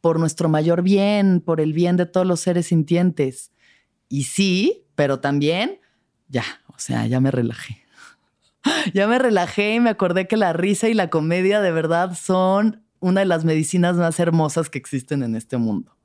por 0.00 0.18
nuestro 0.18 0.48
mayor 0.48 0.82
bien, 0.82 1.40
por 1.40 1.60
el 1.60 1.72
bien 1.72 1.96
de 1.96 2.06
todos 2.06 2.26
los 2.26 2.40
seres 2.40 2.66
sintientes. 2.66 3.52
Y 4.08 4.24
sí, 4.24 4.86
pero 4.94 5.20
también, 5.20 5.80
ya, 6.28 6.44
o 6.68 6.78
sea, 6.78 7.06
ya 7.06 7.20
me 7.20 7.30
relajé. 7.30 7.84
Ya 8.92 9.06
me 9.06 9.18
relajé 9.18 9.74
y 9.74 9.80
me 9.80 9.88
acordé 9.88 10.26
que 10.26 10.36
la 10.36 10.52
risa 10.52 10.88
y 10.88 10.94
la 10.94 11.08
comedia 11.08 11.60
de 11.60 11.70
verdad 11.70 12.16
son 12.20 12.82
una 13.00 13.20
de 13.20 13.26
las 13.26 13.44
medicinas 13.44 13.96
más 13.96 14.18
hermosas 14.20 14.68
que 14.68 14.78
existen 14.78 15.22
en 15.22 15.36
este 15.36 15.56
mundo. 15.56 15.97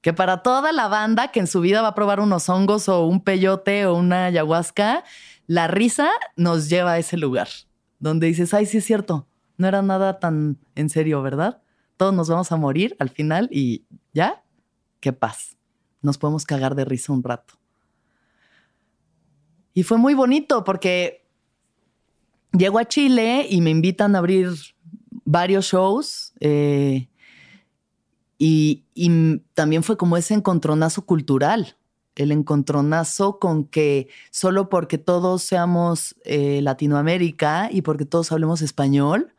Que 0.00 0.12
para 0.12 0.42
toda 0.42 0.72
la 0.72 0.88
banda 0.88 1.28
que 1.28 1.40
en 1.40 1.46
su 1.46 1.60
vida 1.60 1.82
va 1.82 1.88
a 1.88 1.94
probar 1.94 2.20
unos 2.20 2.48
hongos 2.48 2.88
o 2.88 3.06
un 3.06 3.22
peyote 3.22 3.86
o 3.86 3.94
una 3.94 4.26
ayahuasca, 4.26 5.04
la 5.46 5.66
risa 5.66 6.10
nos 6.36 6.68
lleva 6.68 6.92
a 6.92 6.98
ese 6.98 7.16
lugar 7.16 7.48
donde 8.00 8.26
dices, 8.26 8.52
ay, 8.54 8.66
sí 8.66 8.78
es 8.78 8.84
cierto, 8.84 9.28
no 9.58 9.68
era 9.68 9.82
nada 9.82 10.18
tan 10.18 10.58
en 10.74 10.88
serio, 10.88 11.22
¿verdad? 11.22 11.62
Todos 11.96 12.14
nos 12.14 12.28
vamos 12.28 12.50
a 12.50 12.56
morir 12.56 12.96
al 12.98 13.10
final 13.10 13.48
y 13.52 13.84
ya, 14.12 14.42
qué 15.00 15.12
paz. 15.12 15.58
Nos 16.00 16.16
podemos 16.16 16.46
cagar 16.46 16.74
de 16.74 16.86
risa 16.86 17.12
un 17.12 17.22
rato. 17.22 17.54
Y 19.74 19.82
fue 19.82 19.98
muy 19.98 20.14
bonito 20.14 20.64
porque 20.64 21.26
llego 22.52 22.78
a 22.78 22.86
Chile 22.86 23.46
y 23.48 23.60
me 23.60 23.68
invitan 23.68 24.16
a 24.16 24.18
abrir 24.18 24.48
varios 25.26 25.66
shows. 25.66 26.32
Eh, 26.40 27.06
y, 28.42 28.84
también 29.52 29.82
fue 29.82 29.98
como 29.98 30.16
ese 30.16 30.32
encontronazo 30.32 31.04
cultural, 31.04 31.76
el 32.16 32.32
encontronazo 32.32 33.38
con 33.38 33.66
que 33.66 34.08
solo 34.30 34.70
porque 34.70 34.96
todos 34.96 35.42
seamos 35.42 36.16
eh, 36.24 36.62
Latinoamérica 36.62 37.68
y 37.70 37.82
porque 37.82 38.06
todos 38.06 38.32
hablemos 38.32 38.62
español, 38.62 39.34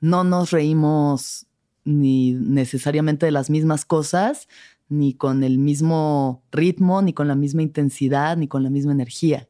no 0.00 0.24
nos 0.24 0.50
reímos 0.50 1.46
ni 1.84 2.32
necesariamente 2.32 3.24
de 3.24 3.32
las 3.32 3.50
mismas 3.50 3.84
cosas, 3.84 4.48
ni 4.88 5.14
con 5.14 5.44
el 5.44 5.58
mismo 5.58 6.42
ritmo, 6.50 7.02
ni 7.02 7.12
con 7.12 7.28
la 7.28 7.36
misma 7.36 7.62
intensidad, 7.62 8.36
ni 8.36 8.48
con 8.48 8.64
la 8.64 8.70
misma 8.70 8.90
energía. 8.90 9.48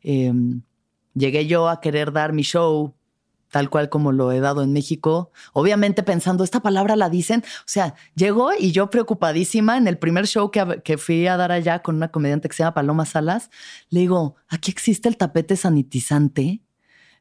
Em, 0.00 0.62
llegué 1.14 1.46
yo 1.46 1.68
a 1.68 1.80
querer 1.80 2.10
dar 2.10 2.32
mi 2.32 2.42
show 2.42 2.92
tal 3.52 3.68
cual 3.68 3.90
como 3.90 4.12
lo 4.12 4.32
he 4.32 4.40
dado 4.40 4.62
en 4.62 4.72
México. 4.72 5.30
Obviamente 5.52 6.02
pensando, 6.02 6.42
esta 6.42 6.60
palabra 6.60 6.96
la 6.96 7.10
dicen, 7.10 7.44
o 7.46 7.66
sea, 7.66 7.94
llegó 8.14 8.50
y 8.58 8.72
yo 8.72 8.88
preocupadísima 8.90 9.76
en 9.76 9.86
el 9.86 9.98
primer 9.98 10.26
show 10.26 10.50
que, 10.50 10.98
fui 10.98 11.26
a 11.26 11.36
dar 11.36 11.52
allá 11.52 11.82
con 11.82 11.96
una 11.96 12.10
comediante 12.10 12.48
que 12.48 12.56
se 12.56 12.62
llama 12.62 12.74
Paloma 12.74 13.04
Salas, 13.04 13.50
le 13.90 14.00
digo, 14.00 14.36
¿aquí 14.48 14.70
existe 14.70 15.08
el 15.08 15.18
tapete 15.18 15.56
sanitizante? 15.56 16.62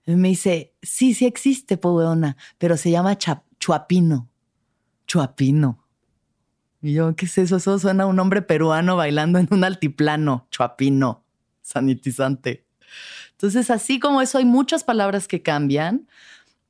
Me 0.06 0.30
dice, 0.30 0.74
sí, 0.82 1.14
sí 1.14 1.26
existe, 1.26 1.78
pero 2.58 2.78
se 2.78 2.92
llama 2.92 3.18
chuapino. 3.60 4.30
Chuapino. 5.06 5.86
Y 6.82 6.94
yo, 6.94 7.14
¿qué 7.16 7.26
es 7.26 7.38
eso? 7.38 7.58
Eso 7.58 7.78
suena 7.78 8.06
a 8.06 8.08
un 8.08 8.18
hombre 8.20 8.42
peruano 8.42 8.96
bailando 8.96 9.38
en 9.38 9.50
un 9.52 9.66
altiplano. 9.66 10.48
Chuapino, 10.50 11.26
sanitizante. 11.62 12.66
Entonces, 13.42 13.72
así 13.72 14.00
como 14.00 14.22
eso, 14.22 14.38
hay 14.38 14.46
muchas 14.46 14.84
palabras 14.84 15.28
que 15.28 15.42
cambian 15.42 16.08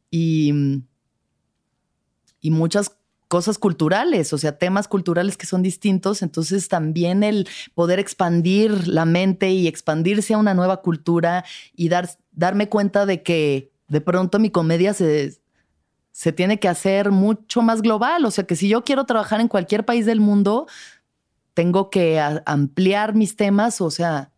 y, 0.10 0.54
y 2.40 2.50
muchas 2.50 2.96
cosas 3.28 3.58
culturales, 3.58 4.32
o 4.32 4.38
sea, 4.38 4.58
temas 4.58 4.88
culturales 4.88 5.36
que 5.36 5.46
son 5.46 5.64
distintos. 5.64 6.22
Entonces, 6.22 6.70
también 6.70 7.24
el 7.24 7.46
poder 7.76 8.00
expandir 8.00 8.88
la 8.88 9.04
mente 9.04 9.50
y 9.50 9.68
expandirse 9.68 10.34
a 10.34 10.38
una 10.38 10.54
nueva 10.54 10.82
cultura 10.82 11.44
y 11.76 11.90
dar, 11.90 12.10
darme 12.32 12.70
cuenta 12.70 13.06
de 13.06 13.22
que 13.22 13.74
de 13.90 14.00
pronto 14.00 14.40
mi 14.40 14.50
comedia 14.50 14.94
se, 14.94 15.42
se 16.12 16.32
tiene 16.32 16.58
que 16.58 16.70
hacer 16.70 17.12
mucho 17.12 17.62
más 17.62 17.82
global. 17.82 18.24
O 18.24 18.32
sea, 18.32 18.46
que 18.46 18.56
si 18.56 18.70
yo 18.70 18.86
quiero 18.86 19.04
trabajar 19.04 19.42
en 19.42 19.50
cualquier 19.50 19.84
país 19.84 20.06
del 20.06 20.22
mundo, 20.22 20.68
tengo 21.54 21.90
que 21.90 22.18
ampliar 22.46 23.14
mis 23.14 23.36
temas, 23.36 23.82
o 23.82 23.92
sea, 23.92 24.31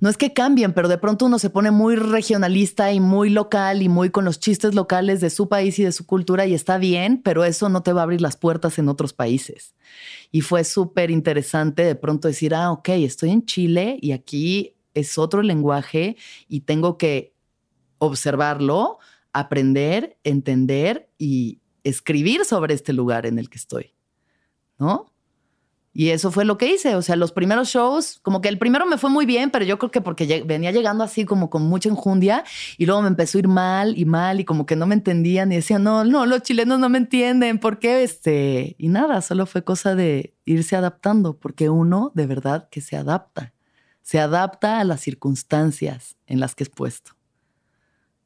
no 0.00 0.10
es 0.10 0.16
que 0.16 0.32
cambien, 0.32 0.72
pero 0.72 0.88
de 0.88 0.98
pronto 0.98 1.26
uno 1.26 1.38
se 1.38 1.48
pone 1.48 1.70
muy 1.70 1.96
regionalista 1.96 2.92
y 2.92 3.00
muy 3.00 3.30
local 3.30 3.82
y 3.82 3.88
muy 3.88 4.10
con 4.10 4.24
los 4.24 4.38
chistes 4.40 4.74
locales 4.74 5.20
de 5.20 5.30
su 5.30 5.48
país 5.48 5.78
y 5.78 5.84
de 5.84 5.92
su 5.92 6.06
cultura 6.06 6.44
y 6.46 6.54
está 6.54 6.76
bien, 6.76 7.22
pero 7.22 7.44
eso 7.44 7.68
no 7.68 7.82
te 7.82 7.92
va 7.92 8.00
a 8.00 8.04
abrir 8.04 8.20
las 8.20 8.36
puertas 8.36 8.78
en 8.78 8.88
otros 8.88 9.12
países. 9.12 9.74
Y 10.30 10.42
fue 10.42 10.64
súper 10.64 11.10
interesante 11.10 11.82
de 11.82 11.94
pronto 11.94 12.28
decir, 12.28 12.54
ah, 12.54 12.72
ok, 12.72 12.90
estoy 12.90 13.30
en 13.30 13.46
Chile 13.46 13.98
y 14.02 14.12
aquí 14.12 14.74
es 14.92 15.18
otro 15.18 15.42
lenguaje 15.42 16.16
y 16.48 16.60
tengo 16.60 16.98
que 16.98 17.32
observarlo, 17.98 18.98
aprender, 19.32 20.18
entender 20.24 21.08
y 21.16 21.60
escribir 21.84 22.44
sobre 22.44 22.74
este 22.74 22.92
lugar 22.92 23.24
en 23.24 23.38
el 23.38 23.48
que 23.48 23.58
estoy. 23.58 23.94
¿No? 24.78 25.10
Y 25.98 26.10
eso 26.10 26.30
fue 26.30 26.44
lo 26.44 26.58
que 26.58 26.70
hice. 26.70 26.94
O 26.94 27.00
sea, 27.00 27.16
los 27.16 27.32
primeros 27.32 27.68
shows, 27.68 28.20
como 28.20 28.42
que 28.42 28.50
el 28.50 28.58
primero 28.58 28.84
me 28.84 28.98
fue 28.98 29.08
muy 29.08 29.24
bien, 29.24 29.50
pero 29.50 29.64
yo 29.64 29.78
creo 29.78 29.90
que 29.90 30.02
porque 30.02 30.42
venía 30.44 30.70
llegando 30.70 31.02
así 31.02 31.24
como 31.24 31.48
con 31.48 31.62
mucha 31.62 31.88
enjundia 31.88 32.44
y 32.76 32.84
luego 32.84 33.00
me 33.00 33.08
empezó 33.08 33.38
a 33.38 33.40
ir 33.40 33.48
mal 33.48 33.96
y 33.96 34.04
mal 34.04 34.38
y 34.38 34.44
como 34.44 34.66
que 34.66 34.76
no 34.76 34.86
me 34.86 34.94
entendían 34.94 35.52
y 35.52 35.56
decían, 35.56 35.82
no, 35.84 36.04
no, 36.04 36.26
los 36.26 36.42
chilenos 36.42 36.78
no 36.78 36.90
me 36.90 36.98
entienden. 36.98 37.58
¿Por 37.58 37.78
qué? 37.78 38.02
Este, 38.02 38.76
y 38.76 38.88
nada, 38.88 39.22
solo 39.22 39.46
fue 39.46 39.64
cosa 39.64 39.94
de 39.94 40.34
irse 40.44 40.76
adaptando, 40.76 41.38
porque 41.38 41.70
uno 41.70 42.12
de 42.14 42.26
verdad 42.26 42.68
que 42.70 42.82
se 42.82 42.98
adapta. 42.98 43.54
Se 44.02 44.20
adapta 44.20 44.80
a 44.80 44.84
las 44.84 45.00
circunstancias 45.00 46.18
en 46.26 46.40
las 46.40 46.54
que 46.54 46.64
es 46.64 46.68
puesto. 46.68 47.12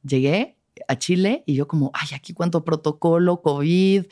Llegué 0.03 0.59
a 0.89 0.99
Chile 0.99 1.45
y 1.47 1.55
yo 1.55 1.69
como, 1.69 1.93
ay, 1.95 2.09
aquí 2.17 2.33
cuánto 2.33 2.65
protocolo, 2.65 3.43
COVID, 3.43 4.07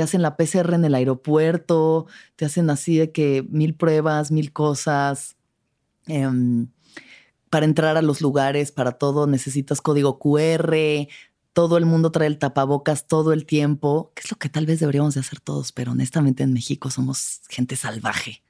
te 0.00 0.04
hacen 0.04 0.22
la 0.22 0.38
PCR 0.38 0.72
en 0.72 0.86
el 0.86 0.94
aeropuerto, 0.94 2.06
te 2.36 2.46
hacen 2.46 2.70
así 2.70 2.96
de 2.96 3.12
que 3.12 3.46
mil 3.50 3.74
pruebas, 3.74 4.30
mil 4.30 4.50
cosas. 4.50 5.36
Em, 6.06 6.68
para 7.50 7.66
entrar 7.66 7.98
a 7.98 8.02
los 8.02 8.22
lugares, 8.22 8.72
para 8.72 8.92
todo, 8.92 9.26
necesitas 9.26 9.82
código 9.82 10.18
QR. 10.18 11.06
Todo 11.52 11.76
el 11.76 11.84
mundo 11.84 12.10
trae 12.12 12.28
el 12.28 12.38
tapabocas 12.38 13.08
todo 13.08 13.34
el 13.34 13.44
tiempo, 13.44 14.10
que 14.14 14.22
es 14.22 14.30
lo 14.30 14.38
que 14.38 14.48
tal 14.48 14.64
vez 14.64 14.80
deberíamos 14.80 15.12
de 15.12 15.20
hacer 15.20 15.38
todos, 15.38 15.70
pero 15.70 15.92
honestamente 15.92 16.44
en 16.44 16.54
México 16.54 16.88
somos 16.88 17.42
gente 17.50 17.76
salvaje 17.76 18.42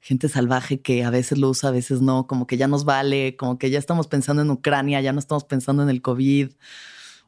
gente 0.00 0.28
salvaje 0.28 0.82
que 0.82 1.04
a 1.04 1.10
veces 1.10 1.38
lo 1.38 1.48
usa, 1.48 1.68
a 1.68 1.72
veces 1.72 2.02
no, 2.02 2.26
como 2.26 2.46
que 2.48 2.58
ya 2.58 2.66
nos 2.66 2.84
vale, 2.84 3.36
como 3.36 3.58
que 3.58 3.70
ya 3.70 3.78
estamos 3.78 4.08
pensando 4.08 4.42
en 4.42 4.50
Ucrania, 4.50 5.00
ya 5.00 5.12
no 5.12 5.20
estamos 5.20 5.44
pensando 5.44 5.84
en 5.84 5.88
el 5.88 6.02
COVID 6.02 6.50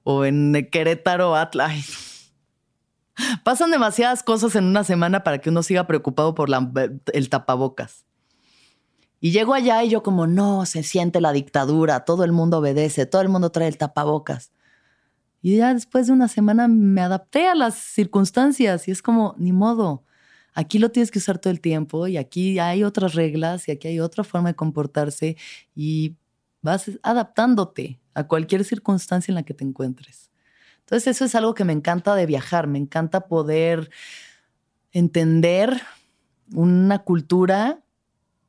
o 0.03 0.25
en 0.25 0.69
Querétaro, 0.71 1.37
Atlas. 1.37 2.16
Pasan 3.45 3.71
demasiadas 3.71 4.23
cosas 4.23 4.55
en 4.57 4.65
una 4.65 4.85
semana 4.85 5.25
para 5.25 5.39
que 5.39 5.51
uno 5.51 5.63
siga 5.63 5.87
preocupado 5.87 6.35
por 6.35 6.49
el 7.13 7.29
tapabocas. 7.29 8.05
Y 9.21 9.31
llego 9.31 9.55
allá 9.55 9.83
y 9.83 9.89
yo 9.89 10.03
como, 10.03 10.27
no, 10.27 10.67
se 10.67 10.83
siente 10.83 11.21
la 11.21 11.33
dictadura, 11.33 12.05
todo 12.05 12.25
el 12.25 12.33
mundo 12.33 12.59
obedece, 12.59 13.07
todo 13.07 13.23
el 13.23 13.29
mundo 13.29 13.51
trae 13.51 13.69
el 13.69 13.79
tapabocas. 13.79 14.53
Y 15.41 15.57
ya 15.57 15.73
después 15.73 16.07
de 16.07 16.13
una 16.13 16.29
semana 16.29 16.69
me 16.69 17.01
adapté 17.01 17.49
a 17.49 17.55
las 17.55 17.75
circunstancias 17.75 18.89
y 18.89 18.91
es 18.91 19.03
como, 19.03 19.35
ni 19.39 19.53
modo, 19.53 20.07
Aquí 20.57 20.79
lo 20.79 20.91
tienes 20.91 21.11
que 21.11 21.19
usar 21.19 21.39
todo 21.39 21.51
el 21.51 21.61
tiempo 21.61 22.07
y 22.07 22.17
aquí 22.17 22.59
hay 22.59 22.83
otras 22.83 23.13
reglas 23.15 23.69
y 23.69 23.73
aquí 23.73 23.89
hay 23.89 24.01
otra 24.01 24.25
forma 24.25 24.49
de 24.49 24.57
comportarse 24.57 25.37
y 25.75 26.17
vas 26.63 26.91
adaptándote 27.03 28.01
a 28.15 28.27
cualquier 28.27 28.65
circunstancia 28.65 29.31
en 29.31 29.35
la 29.35 29.43
que 29.43 29.53
te 29.53 29.65
encuentres. 29.65 30.31
Entonces 30.87 31.17
eso 31.17 31.25
es 31.25 31.35
algo 31.35 31.55
que 31.55 31.65
me 31.65 31.73
encanta 31.73 32.15
de 32.15 32.27
viajar, 32.27 32.69
me 32.69 32.79
encanta 32.79 33.27
poder 33.27 33.91
entender 34.93 35.83
una 36.55 37.01
cultura 37.01 37.81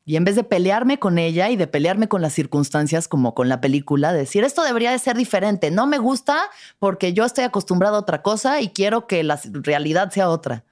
y 0.06 0.18
en 0.18 0.24
vez 0.24 0.36
de 0.36 0.44
pelearme 0.44 1.00
con 1.00 1.18
ella 1.18 1.50
y 1.50 1.56
de 1.56 1.66
pelearme 1.66 2.08
con 2.08 2.22
las 2.22 2.34
circunstancias 2.34 3.08
como 3.08 3.34
con 3.34 3.50
la 3.50 3.60
película, 3.60 4.14
decir 4.14 4.44
esto 4.44 4.62
debería 4.62 4.92
de 4.92 5.00
ser 5.00 5.18
diferente, 5.18 5.72
no 5.72 5.88
me 5.88 5.98
gusta 5.98 6.38
porque 6.78 7.12
yo 7.12 7.26
estoy 7.26 7.44
acostumbrado 7.44 7.96
a 7.96 8.02
otra 8.02 8.22
cosa 8.22 8.62
y 8.62 8.70
quiero 8.70 9.08
que 9.08 9.24
la 9.24 9.42
realidad 9.44 10.12
sea 10.12 10.30
otra. 10.30 10.64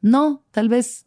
No, 0.00 0.44
tal 0.50 0.70
vez 0.70 1.04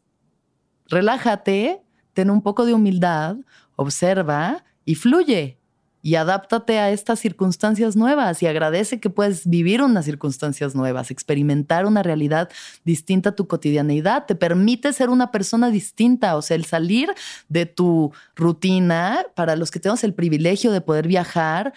relájate, 0.86 1.82
ten 2.14 2.30
un 2.30 2.44
poco 2.44 2.68
de 2.68 2.76
humildad, 2.76 3.38
observa 3.76 4.64
y 4.86 4.94
fluye 4.94 5.59
y 6.02 6.16
adáptate 6.16 6.80
a 6.80 6.92
estas 6.92 7.20
circunstancias 7.20 7.96
nuevas 7.96 8.42
y 8.42 8.48
agradece 8.48 9.00
que 9.00 9.10
puedes 9.10 9.48
vivir 9.48 9.82
unas 9.82 10.06
circunstancias 10.06 10.76
nuevas, 10.76 11.12
experimentar 11.12 11.86
una 11.86 12.04
realidad 12.04 12.50
distinta 12.86 13.30
a 13.30 13.36
tu 13.36 13.48
cotidianeidad, 13.48 14.26
te 14.26 14.36
permite 14.36 14.94
ser 14.94 15.10
una 15.10 15.32
persona 15.32 15.70
distinta, 15.70 16.38
o 16.38 16.42
sea, 16.42 16.56
el 16.56 16.66
salir 16.66 17.10
de 17.50 17.66
tu 17.66 18.14
rutina, 18.36 19.26
para 19.36 19.56
los 19.56 19.72
que 19.72 19.80
tenemos 19.80 20.04
el 20.04 20.14
privilegio 20.14 20.72
de 20.72 20.82
poder 20.82 21.08
viajar 21.08 21.74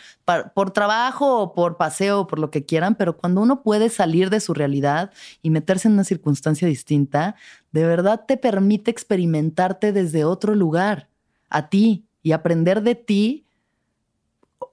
por 0.55 0.71
trabajo 0.71 1.41
o 1.41 1.55
por 1.55 1.77
paseo 1.77 2.21
o 2.21 2.27
por 2.27 2.39
lo 2.39 2.51
que 2.51 2.65
quieran, 2.65 2.95
pero 2.95 3.17
cuando 3.17 3.41
uno 3.41 3.63
puede 3.63 3.89
salir 3.89 4.31
de 4.31 4.41
su 4.41 4.55
realidad 4.55 5.11
y 5.43 5.51
meterse 5.51 5.89
en 5.89 5.95
una 5.95 6.05
circunstancia 6.05 6.69
distinta, 6.69 7.35
de 7.73 7.87
verdad 7.87 8.25
te 8.27 8.37
permite 8.37 8.91
experimentarte 8.91 9.93
desde 9.93 10.25
otro 10.25 10.55
lugar, 10.55 11.09
a 11.49 11.69
ti, 11.69 12.07
y 12.23 12.33
aprender 12.33 12.83
de 12.83 12.95
ti 12.95 13.47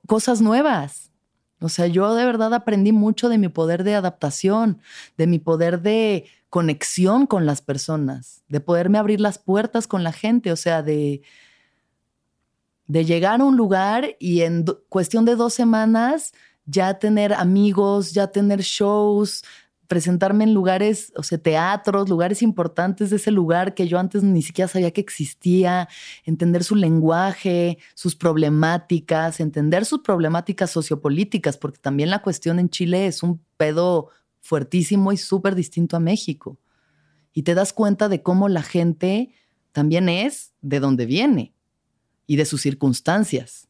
cosas 0.10 0.42
nuevas. 0.42 1.12
O 1.62 1.70
sea, 1.70 1.86
yo 1.86 2.16
de 2.16 2.26
verdad 2.26 2.52
aprendí 2.56 2.92
mucho 2.92 3.30
de 3.30 3.38
mi 3.38 3.48
poder 3.48 3.84
de 3.84 3.94
adaptación, 3.94 4.82
de 5.18 5.28
mi 5.28 5.38
poder 5.38 5.82
de 5.82 6.26
conexión 6.50 7.28
con 7.28 7.46
las 7.46 7.62
personas, 7.62 8.44
de 8.50 8.60
poderme 8.60 8.98
abrir 8.98 9.22
las 9.22 9.38
puertas 9.38 9.86
con 9.86 10.04
la 10.04 10.12
gente, 10.12 10.52
o 10.52 10.56
sea, 10.56 10.82
de, 10.82 11.22
de 12.88 13.06
llegar 13.06 13.40
a 13.40 13.44
un 13.44 13.56
lugar 13.56 14.16
y 14.20 14.42
en 14.42 14.66
cuestión 14.90 15.26
de 15.26 15.36
dos 15.36 15.54
semanas 15.54 16.34
ya 16.66 16.96
tener 16.96 17.32
amigos, 17.34 18.12
ya 18.12 18.28
tener 18.28 18.62
shows, 18.62 19.44
presentarme 19.90 20.44
en 20.44 20.54
lugares, 20.54 21.12
o 21.18 21.24
sea, 21.24 21.40
teatros, 21.40 22.10
lugares 22.10 22.44
importantes 22.44 23.10
de 23.10 23.16
ese 23.16 23.32
lugar 23.32 23.74
que 23.74 23.88
yo 23.88 23.98
antes 23.98 24.22
ni 24.22 24.44
siquiera 24.44 24.68
sabía 24.68 24.92
que 24.92 25.02
existía, 25.02 25.90
entender 26.26 26.64
su 26.64 26.76
lenguaje, 26.76 27.80
sus 27.96 28.16
problemáticas, 28.16 29.40
entender 29.40 29.86
sus 29.86 30.02
problemáticas 30.02 30.70
sociopolíticas, 30.70 31.58
porque 31.58 31.80
también 31.80 32.12
la 32.12 32.22
cuestión 32.22 32.60
en 32.60 32.70
Chile 32.70 33.08
es 33.08 33.24
un 33.24 33.42
pedo 33.58 34.10
fuertísimo 34.42 35.12
y 35.12 35.18
súper 35.18 35.56
distinto 35.56 35.98
a 35.98 36.00
México. 36.00 36.60
Y 37.34 37.42
te 37.42 37.56
das 37.56 37.74
cuenta 37.74 38.10
de 38.10 38.22
cómo 38.22 38.48
la 38.48 38.62
gente 38.62 39.34
también 39.72 40.08
es 40.08 40.54
de 40.62 40.80
donde 40.80 41.08
viene 41.08 41.56
y 42.28 42.36
de 42.36 42.46
sus 42.46 42.62
circunstancias. 42.62 43.69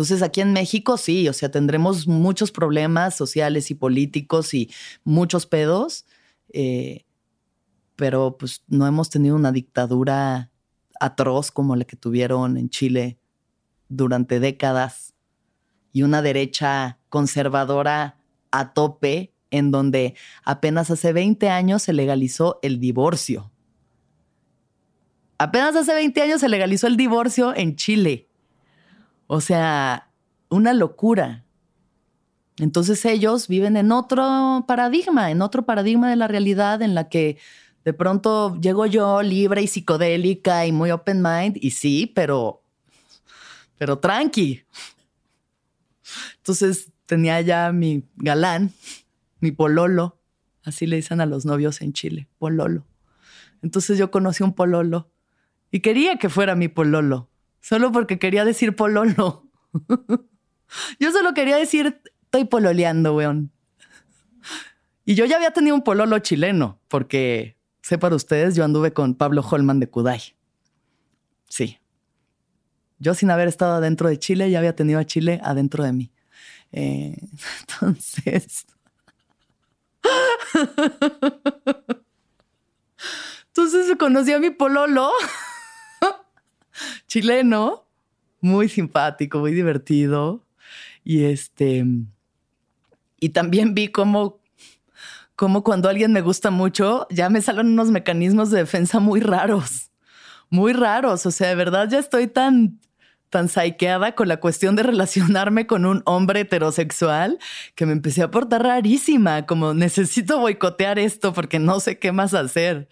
Entonces 0.00 0.22
aquí 0.22 0.40
en 0.40 0.54
México 0.54 0.96
sí, 0.96 1.28
o 1.28 1.34
sea, 1.34 1.50
tendremos 1.50 2.06
muchos 2.06 2.52
problemas 2.52 3.14
sociales 3.14 3.70
y 3.70 3.74
políticos 3.74 4.54
y 4.54 4.70
muchos 5.04 5.44
pedos, 5.44 6.06
eh, 6.54 7.04
pero 7.96 8.38
pues 8.38 8.62
no 8.66 8.86
hemos 8.86 9.10
tenido 9.10 9.36
una 9.36 9.52
dictadura 9.52 10.50
atroz 11.00 11.50
como 11.50 11.76
la 11.76 11.84
que 11.84 11.96
tuvieron 11.96 12.56
en 12.56 12.70
Chile 12.70 13.18
durante 13.90 14.40
décadas 14.40 15.12
y 15.92 16.02
una 16.02 16.22
derecha 16.22 16.98
conservadora 17.10 18.16
a 18.52 18.72
tope 18.72 19.34
en 19.50 19.70
donde 19.70 20.14
apenas 20.44 20.90
hace 20.90 21.12
20 21.12 21.50
años 21.50 21.82
se 21.82 21.92
legalizó 21.92 22.58
el 22.62 22.80
divorcio. 22.80 23.52
Apenas 25.36 25.76
hace 25.76 25.92
20 25.92 26.22
años 26.22 26.40
se 26.40 26.48
legalizó 26.48 26.86
el 26.86 26.96
divorcio 26.96 27.54
en 27.54 27.76
Chile. 27.76 28.29
O 29.32 29.40
sea, 29.40 30.10
una 30.48 30.74
locura. 30.74 31.44
Entonces 32.58 33.04
ellos 33.04 33.46
viven 33.46 33.76
en 33.76 33.92
otro 33.92 34.64
paradigma, 34.66 35.30
en 35.30 35.40
otro 35.40 35.64
paradigma 35.64 36.10
de 36.10 36.16
la 36.16 36.26
realidad 36.26 36.82
en 36.82 36.96
la 36.96 37.08
que 37.08 37.38
de 37.84 37.92
pronto 37.92 38.60
llego 38.60 38.86
yo 38.86 39.22
libre 39.22 39.62
y 39.62 39.68
psicodélica 39.68 40.66
y 40.66 40.72
muy 40.72 40.90
open 40.90 41.22
mind 41.22 41.58
y 41.60 41.70
sí, 41.70 42.10
pero 42.12 42.64
pero 43.78 44.00
tranqui. 44.00 44.64
Entonces 46.38 46.90
tenía 47.06 47.40
ya 47.40 47.70
mi 47.70 48.02
galán, 48.16 48.72
mi 49.38 49.52
pololo, 49.52 50.18
así 50.64 50.88
le 50.88 50.96
dicen 50.96 51.20
a 51.20 51.26
los 51.26 51.44
novios 51.44 51.82
en 51.82 51.92
Chile, 51.92 52.26
pololo. 52.40 52.84
Entonces 53.62 53.96
yo 53.96 54.10
conocí 54.10 54.42
un 54.42 54.54
pololo 54.54 55.12
y 55.70 55.78
quería 55.78 56.16
que 56.16 56.28
fuera 56.28 56.56
mi 56.56 56.66
pololo. 56.66 57.29
Solo 57.60 57.92
porque 57.92 58.18
quería 58.18 58.44
decir 58.44 58.74
pololo. 58.74 59.46
yo 60.98 61.12
solo 61.12 61.34
quería 61.34 61.56
decir, 61.56 62.00
estoy 62.22 62.44
pololeando, 62.44 63.14
weón. 63.14 63.52
Y 65.04 65.14
yo 65.14 65.24
ya 65.24 65.36
había 65.36 65.52
tenido 65.52 65.74
un 65.74 65.82
pololo 65.82 66.18
chileno, 66.20 66.80
porque, 66.88 67.56
sé 67.82 67.98
para 67.98 68.14
ustedes, 68.16 68.54
yo 68.54 68.64
anduve 68.64 68.92
con 68.92 69.14
Pablo 69.14 69.42
Holman 69.42 69.80
de 69.80 69.88
Kudai. 69.88 70.36
Sí. 71.48 71.78
Yo 72.98 73.14
sin 73.14 73.30
haber 73.30 73.48
estado 73.48 73.74
adentro 73.74 74.08
de 74.08 74.18
Chile, 74.18 74.50
ya 74.50 74.58
había 74.58 74.76
tenido 74.76 75.00
a 75.00 75.04
Chile 75.04 75.40
adentro 75.42 75.84
de 75.84 75.92
mí. 75.92 76.12
Eh, 76.72 77.16
entonces... 77.60 78.66
Entonces 83.48 83.96
conocí 83.98 84.32
a 84.32 84.38
mi 84.38 84.50
pololo 84.50 85.10
chileno, 87.06 87.86
muy 88.40 88.68
simpático, 88.68 89.38
muy 89.38 89.52
divertido. 89.52 90.44
Y 91.04 91.24
este. 91.24 91.84
Y 93.18 93.30
también 93.30 93.74
vi 93.74 93.88
cómo, 93.88 94.40
cómo 95.36 95.62
cuando 95.62 95.88
alguien 95.88 96.12
me 96.12 96.22
gusta 96.22 96.50
mucho, 96.50 97.06
ya 97.10 97.28
me 97.28 97.42
salen 97.42 97.66
unos 97.68 97.90
mecanismos 97.90 98.50
de 98.50 98.58
defensa 98.58 98.98
muy 98.98 99.20
raros. 99.20 99.90
Muy 100.48 100.72
raros. 100.72 101.26
O 101.26 101.30
sea, 101.30 101.48
de 101.48 101.54
verdad 101.54 101.88
ya 101.90 101.98
estoy 101.98 102.26
tan 102.26 102.80
tan 103.30 103.48
saqueada 103.48 104.14
con 104.14 104.28
la 104.28 104.38
cuestión 104.38 104.76
de 104.76 104.82
relacionarme 104.82 105.66
con 105.66 105.86
un 105.86 106.02
hombre 106.04 106.40
heterosexual 106.40 107.38
que 107.76 107.86
me 107.86 107.92
empecé 107.92 108.22
a 108.22 108.30
portar 108.30 108.64
rarísima, 108.64 109.46
como 109.46 109.72
necesito 109.72 110.40
boicotear 110.40 110.98
esto 110.98 111.32
porque 111.32 111.58
no 111.58 111.80
sé 111.80 111.98
qué 111.98 112.12
más 112.12 112.34
hacer. 112.34 112.88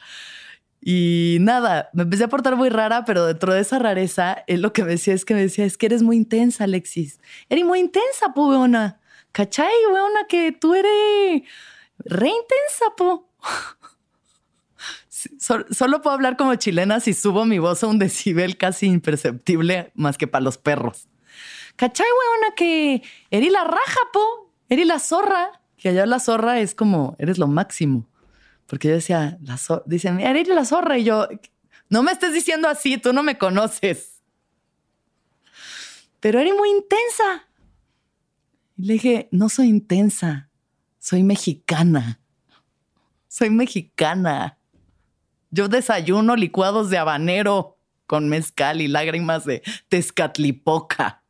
Y 0.90 1.36
nada, 1.42 1.90
me 1.92 2.04
empecé 2.04 2.24
a 2.24 2.28
portar 2.28 2.56
muy 2.56 2.70
rara, 2.70 3.04
pero 3.04 3.26
dentro 3.26 3.52
de 3.52 3.60
esa 3.60 3.78
rareza, 3.78 4.42
él 4.46 4.62
lo 4.62 4.72
que 4.72 4.84
me 4.84 4.92
decía 4.92 5.12
es 5.12 5.26
que 5.26 5.34
me 5.34 5.42
decía, 5.42 5.66
es 5.66 5.76
que 5.76 5.84
eres 5.84 6.02
muy 6.02 6.16
intensa, 6.16 6.64
Alexis. 6.64 7.20
Eres 7.50 7.66
muy 7.66 7.80
intensa, 7.80 8.32
po, 8.34 8.48
weona. 8.48 8.98
¿Cachai, 9.32 9.70
weona? 9.92 10.26
Que 10.30 10.50
tú 10.50 10.74
eres 10.74 11.42
re 11.98 12.28
intensa, 12.28 12.86
po. 12.96 13.28
Solo, 15.70 16.00
puedo 16.00 16.14
hablar 16.14 16.38
como 16.38 16.54
chilena 16.54 17.00
si 17.00 17.12
subo 17.12 17.44
mi 17.44 17.58
voz 17.58 17.84
a 17.84 17.86
un 17.86 17.98
decibel 17.98 18.56
casi 18.56 18.86
imperceptible 18.86 19.92
más 19.94 20.16
que 20.16 20.26
para 20.26 20.42
los 20.42 20.56
perros. 20.56 21.06
¿Cachai, 21.76 22.06
weona? 22.06 22.54
Que 22.54 23.02
eres 23.30 23.52
la 23.52 23.64
raja, 23.64 24.00
po. 24.10 24.50
Eres 24.70 24.86
la 24.86 25.00
zorra. 25.00 25.60
Que 25.76 25.90
allá 25.90 26.06
la 26.06 26.18
zorra 26.18 26.60
es 26.60 26.74
como, 26.74 27.14
eres 27.18 27.36
lo 27.36 27.46
máximo. 27.46 28.07
Porque 28.68 28.88
yo 28.88 28.94
decía, 28.94 29.38
la 29.40 29.56
zorra, 29.56 29.82
dicen, 29.86 30.20
eres 30.20 30.46
la 30.46 30.64
zorra. 30.64 30.98
Y 30.98 31.04
yo, 31.04 31.26
no 31.88 32.02
me 32.02 32.12
estés 32.12 32.34
diciendo 32.34 32.68
así, 32.68 32.98
tú 32.98 33.14
no 33.14 33.22
me 33.22 33.38
conoces. 33.38 34.22
Pero 36.20 36.38
eres 36.38 36.54
muy 36.54 36.68
intensa. 36.68 37.48
Y 38.76 38.84
le 38.84 38.92
dije, 38.92 39.28
no 39.32 39.48
soy 39.48 39.68
intensa, 39.68 40.50
soy 40.98 41.22
mexicana. 41.22 42.20
Soy 43.26 43.48
mexicana. 43.48 44.58
Yo 45.50 45.68
desayuno 45.68 46.36
licuados 46.36 46.90
de 46.90 46.98
habanero 46.98 47.78
con 48.06 48.28
mezcal 48.28 48.82
y 48.82 48.88
lágrimas 48.88 49.46
de 49.46 49.62
tezcatlipoca. 49.88 51.22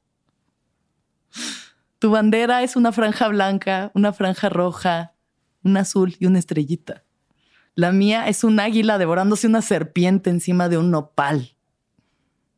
Tu 2.00 2.10
bandera 2.10 2.64
es 2.64 2.74
una 2.74 2.90
franja 2.90 3.28
blanca, 3.28 3.92
una 3.94 4.12
franja 4.12 4.48
roja, 4.48 5.14
un 5.62 5.76
azul 5.76 6.16
y 6.18 6.26
una 6.26 6.40
estrellita. 6.40 7.04
La 7.78 7.92
mía 7.92 8.26
es 8.26 8.42
un 8.42 8.58
águila 8.58 8.98
devorándose 8.98 9.46
una 9.46 9.62
serpiente 9.62 10.30
encima 10.30 10.68
de 10.68 10.78
un 10.78 10.90
nopal. 10.90 11.54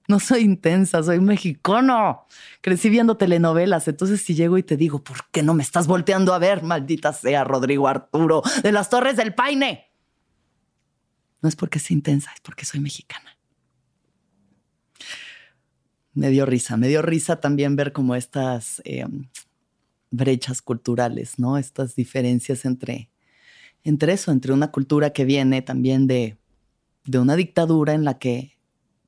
No 0.09 0.19
soy 0.19 0.41
intensa, 0.41 1.03
soy 1.03 1.21
mexicano. 1.21 2.27
Crecí 2.63 2.89
viendo 2.89 3.19
telenovelas, 3.19 3.87
entonces 3.87 4.23
si 4.23 4.35
llego 4.35 4.57
y 4.57 4.63
te 4.63 4.79
digo, 4.79 5.05
¿por 5.05 5.29
qué 5.31 5.43
no 5.43 5.53
me 5.53 5.63
estás 5.63 5.87
volteando 5.87 6.33
a 6.33 6.39
ver? 6.39 6.63
Maldita 6.63 7.13
sea 7.13 7.45
Rodrigo 7.45 7.87
Arturo 7.87 8.43
de 8.63 8.73
las 8.73 8.89
Torres 8.89 9.19
del 9.19 9.35
Paine. 9.35 9.91
No 11.43 11.51
es 11.51 11.55
porque 11.55 11.81
sea 11.81 11.95
intensa, 11.95 12.31
es 12.35 12.41
porque 12.41 12.65
soy 12.65 12.81
mexicana. 12.81 13.37
Me 16.15 16.31
dio 16.31 16.47
risa, 16.47 16.79
me 16.79 16.89
dio 16.89 17.03
risa 17.03 17.41
también 17.41 17.77
ver 17.77 17.93
como 17.93 18.15
estas 18.15 18.81
eh, 18.87 19.05
brechas 20.11 20.63
culturales, 20.63 21.39
¿no? 21.39 21.59
Estas 21.59 21.95
diferencias 21.95 22.65
entre, 22.65 23.11
entre 23.85 24.13
eso, 24.13 24.33
entre 24.33 24.53
una 24.53 24.71
cultura 24.71 25.11
que 25.11 25.25
viene 25.25 25.63
también 25.63 26.07
de, 26.07 26.39
de 27.05 27.19
una 27.19 27.37
dictadura 27.37 27.95
en 27.95 28.05
la 28.05 28.19
que 28.19 28.59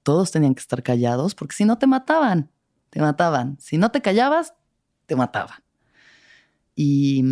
todos 0.02 0.30
tenían 0.30 0.54
que 0.54 0.60
estar 0.60 0.82
callados, 0.82 1.34
porque 1.34 1.54
si 1.54 1.64
no 1.64 1.78
te 1.78 1.86
mataban, 1.86 2.50
te 2.90 3.00
mataban. 3.00 3.56
Si 3.60 3.78
no 3.78 3.90
te 3.90 4.02
callabas, 4.02 4.54
te 5.06 5.16
mataban. 5.16 5.58
Y, 6.74 7.22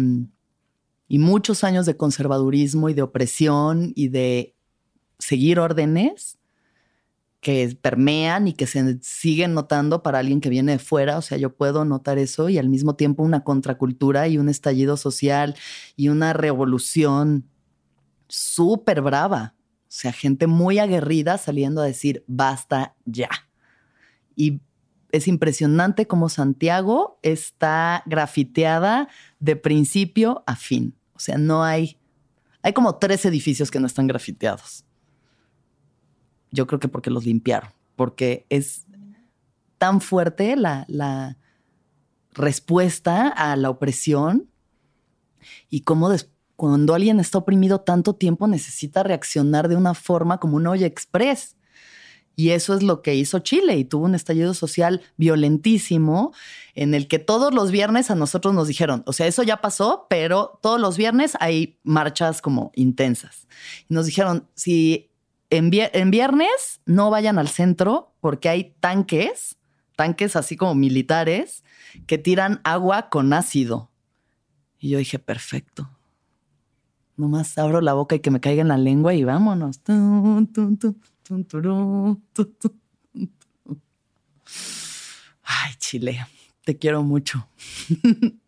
y 1.08 1.18
muchos 1.18 1.64
años 1.64 1.86
de 1.86 1.96
conservadurismo 1.96 2.88
y 2.88 2.94
de 2.94 3.02
opresión 3.02 3.92
y 3.94 4.08
de 4.08 4.54
seguir 5.18 5.58
órdenes 5.58 6.39
que 7.40 7.76
permean 7.80 8.48
y 8.48 8.52
que 8.52 8.66
se 8.66 8.98
siguen 9.00 9.54
notando 9.54 10.02
para 10.02 10.18
alguien 10.18 10.40
que 10.40 10.50
viene 10.50 10.72
de 10.72 10.78
fuera. 10.78 11.16
O 11.16 11.22
sea, 11.22 11.38
yo 11.38 11.54
puedo 11.54 11.84
notar 11.84 12.18
eso 12.18 12.48
y 12.48 12.58
al 12.58 12.68
mismo 12.68 12.96
tiempo 12.96 13.22
una 13.22 13.44
contracultura 13.44 14.28
y 14.28 14.36
un 14.36 14.48
estallido 14.48 14.96
social 14.96 15.56
y 15.96 16.08
una 16.08 16.34
revolución 16.34 17.48
súper 18.28 19.00
brava. 19.00 19.54
O 19.56 19.92
sea, 19.92 20.12
gente 20.12 20.46
muy 20.46 20.78
aguerrida 20.78 21.38
saliendo 21.38 21.80
a 21.80 21.86
decir, 21.86 22.24
basta 22.26 22.94
ya. 23.06 23.30
Y 24.36 24.60
es 25.10 25.26
impresionante 25.26 26.06
cómo 26.06 26.28
Santiago 26.28 27.18
está 27.22 28.02
grafiteada 28.06 29.08
de 29.40 29.56
principio 29.56 30.44
a 30.46 30.56
fin. 30.56 30.94
O 31.14 31.18
sea, 31.18 31.38
no 31.38 31.64
hay, 31.64 31.98
hay 32.62 32.74
como 32.74 32.96
tres 32.96 33.24
edificios 33.24 33.70
que 33.70 33.80
no 33.80 33.86
están 33.86 34.06
grafiteados. 34.06 34.84
Yo 36.50 36.66
creo 36.66 36.80
que 36.80 36.88
porque 36.88 37.10
los 37.10 37.24
limpiaron, 37.24 37.70
porque 37.96 38.46
es 38.48 38.86
tan 39.78 40.00
fuerte 40.00 40.56
la, 40.56 41.36
respuesta 42.32 43.28
a 43.28 43.56
la 43.56 43.70
opresión 43.70 44.48
y 45.68 45.80
cómo 45.80 46.10
cuando 46.54 46.94
alguien 46.94 47.18
está 47.18 47.38
oprimido 47.38 47.80
tanto 47.80 48.14
tiempo 48.14 48.46
necesita 48.46 49.02
reaccionar 49.02 49.68
de 49.68 49.74
una 49.74 49.94
forma 49.94 50.38
como 50.38 50.56
un 50.56 50.66
olla 50.66 50.86
express. 50.86 51.56
Y 52.36 52.50
eso 52.50 52.74
es 52.74 52.82
lo 52.82 53.02
que 53.02 53.14
hizo 53.14 53.40
Chile 53.40 53.76
y 53.76 53.84
tuvo 53.84 54.04
un 54.04 54.14
estallido 54.14 54.54
social 54.54 55.02
violentísimo 55.16 56.32
en 56.74 56.94
el 56.94 57.08
que 57.08 57.18
todos 57.18 57.52
los 57.52 57.70
viernes 57.70 58.10
a 58.10 58.14
nosotros 58.14 58.54
nos 58.54 58.68
dijeron, 58.68 59.02
o 59.06 59.12
sea, 59.12 59.26
eso 59.26 59.42
ya 59.42 59.60
pasó, 59.60 60.06
pero 60.08 60.58
todos 60.62 60.80
los 60.80 60.96
viernes 60.96 61.32
hay 61.40 61.78
marchas 61.82 62.40
como 62.40 62.70
intensas. 62.74 63.48
Y 63.88 63.94
nos 63.94 64.06
dijeron, 64.06 64.46
si 64.54 65.09
en, 65.50 66.10
viernes 66.10 66.80
no 66.86 67.10
vayan 67.10 67.38
al 67.38 67.48
centro 67.48 68.14
porque 68.20 68.48
hay 68.48 68.74
tanques, 68.80 69.56
tanques 69.96 70.36
así 70.36 70.56
como 70.56 70.74
militares, 70.74 71.64
que 72.06 72.18
tiran 72.18 72.60
agua 72.64 73.08
con 73.08 73.32
ácido. 73.32 73.90
Y 74.78 74.90
yo 74.90 74.98
dije, 74.98 75.18
perfecto. 75.18 75.90
Nomás 77.16 77.58
abro 77.58 77.80
la 77.80 77.92
boca 77.92 78.14
y 78.14 78.20
que 78.20 78.30
me 78.30 78.40
caiga 78.40 78.62
en 78.62 78.68
la 78.68 78.78
lengua 78.78 79.12
y 79.12 79.24
vámonos. 79.24 79.80
Ay, 85.42 85.74
Chile, 85.78 86.26
te 86.64 86.78
quiero 86.78 87.02
mucho. 87.02 87.46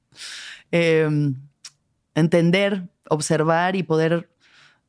Em, 0.74 1.34
entender, 2.14 2.88
observar 3.10 3.76
y 3.76 3.82
poder 3.82 4.31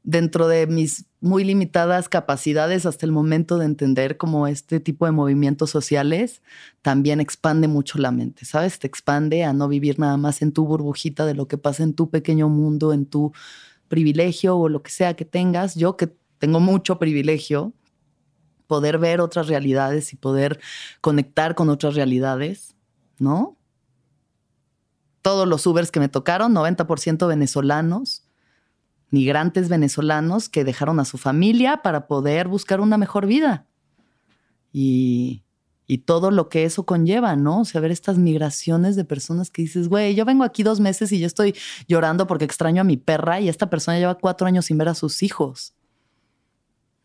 dentro 0.03 0.47
de 0.47 0.67
mis 0.67 1.05
muy 1.21 1.45
limitadas 1.45 2.09
capacidades 2.09 2.85
hasta 2.85 3.05
el 3.05 3.13
momento 3.13 3.57
de 3.57 3.65
entender 3.65 4.17
cómo 4.17 4.47
este 4.47 4.81
tipo 4.81 5.05
de 5.05 5.13
movimientos 5.13 5.69
sociales 5.69 6.41
también 6.81 7.21
expande 7.21 7.69
mucho 7.69 7.97
la 7.97 8.11
mente, 8.11 8.43
¿sabes? 8.43 8.77
Te 8.79 8.87
expande 8.87 9.45
a 9.45 9.53
no 9.53 9.69
vivir 9.69 9.99
nada 9.99 10.17
más 10.17 10.41
en 10.41 10.51
tu 10.51 10.65
burbujita 10.65 11.25
de 11.25 11.33
lo 11.33 11.47
que 11.47 11.57
pasa 11.57 11.83
en 11.83 11.93
tu 11.93 12.09
pequeño 12.09 12.49
mundo, 12.49 12.91
en 12.91 13.05
tu 13.05 13.31
privilegio 13.87 14.57
o 14.57 14.67
lo 14.67 14.83
que 14.83 14.91
sea 14.91 15.15
que 15.15 15.23
tengas. 15.23 15.75
Yo 15.75 15.95
que 15.95 16.13
tengo 16.39 16.59
mucho 16.59 16.99
privilegio, 16.99 17.71
poder 18.67 18.97
ver 18.97 19.21
otras 19.21 19.47
realidades 19.47 20.11
y 20.11 20.17
poder 20.17 20.59
conectar 20.99 21.55
con 21.55 21.69
otras 21.69 21.95
realidades, 21.95 22.75
¿no? 23.17 23.57
Todos 25.21 25.47
los 25.47 25.65
Ubers 25.65 25.89
que 25.89 26.01
me 26.01 26.09
tocaron, 26.09 26.53
90% 26.53 27.27
venezolanos, 27.27 28.22
migrantes 29.13 29.69
venezolanos 29.69 30.49
que 30.49 30.63
dejaron 30.63 30.99
a 30.99 31.05
su 31.05 31.19
familia 31.19 31.83
para 31.83 32.07
poder 32.07 32.47
buscar 32.47 32.81
una 32.81 32.97
mejor 32.97 33.27
vida. 33.27 33.67
Y, 34.71 35.43
y 35.85 35.99
todo 35.99 36.31
lo 36.31 36.49
que 36.49 36.63
eso 36.63 36.87
conlleva, 36.87 37.35
¿no? 37.35 37.61
O 37.61 37.65
sea, 37.65 37.79
ver 37.79 37.91
estas 37.91 38.17
migraciones 38.17 38.95
de 38.95 39.05
personas 39.05 39.51
que 39.51 39.61
dices, 39.61 39.87
güey, 39.87 40.15
yo 40.15 40.25
vengo 40.25 40.43
aquí 40.43 40.63
dos 40.63 40.79
meses 40.79 41.11
y 41.11 41.19
yo 41.19 41.27
estoy 41.27 41.53
llorando 41.87 42.25
porque 42.25 42.45
extraño 42.45 42.81
a 42.81 42.85
mi 42.85 42.97
perra 42.97 43.39
y 43.39 43.49
esta 43.49 43.69
persona 43.69 43.99
lleva 43.99 44.15
cuatro 44.15 44.47
años 44.47 44.65
sin 44.65 44.79
ver 44.79 44.89
a 44.89 44.95
sus 44.95 45.21
hijos, 45.21 45.75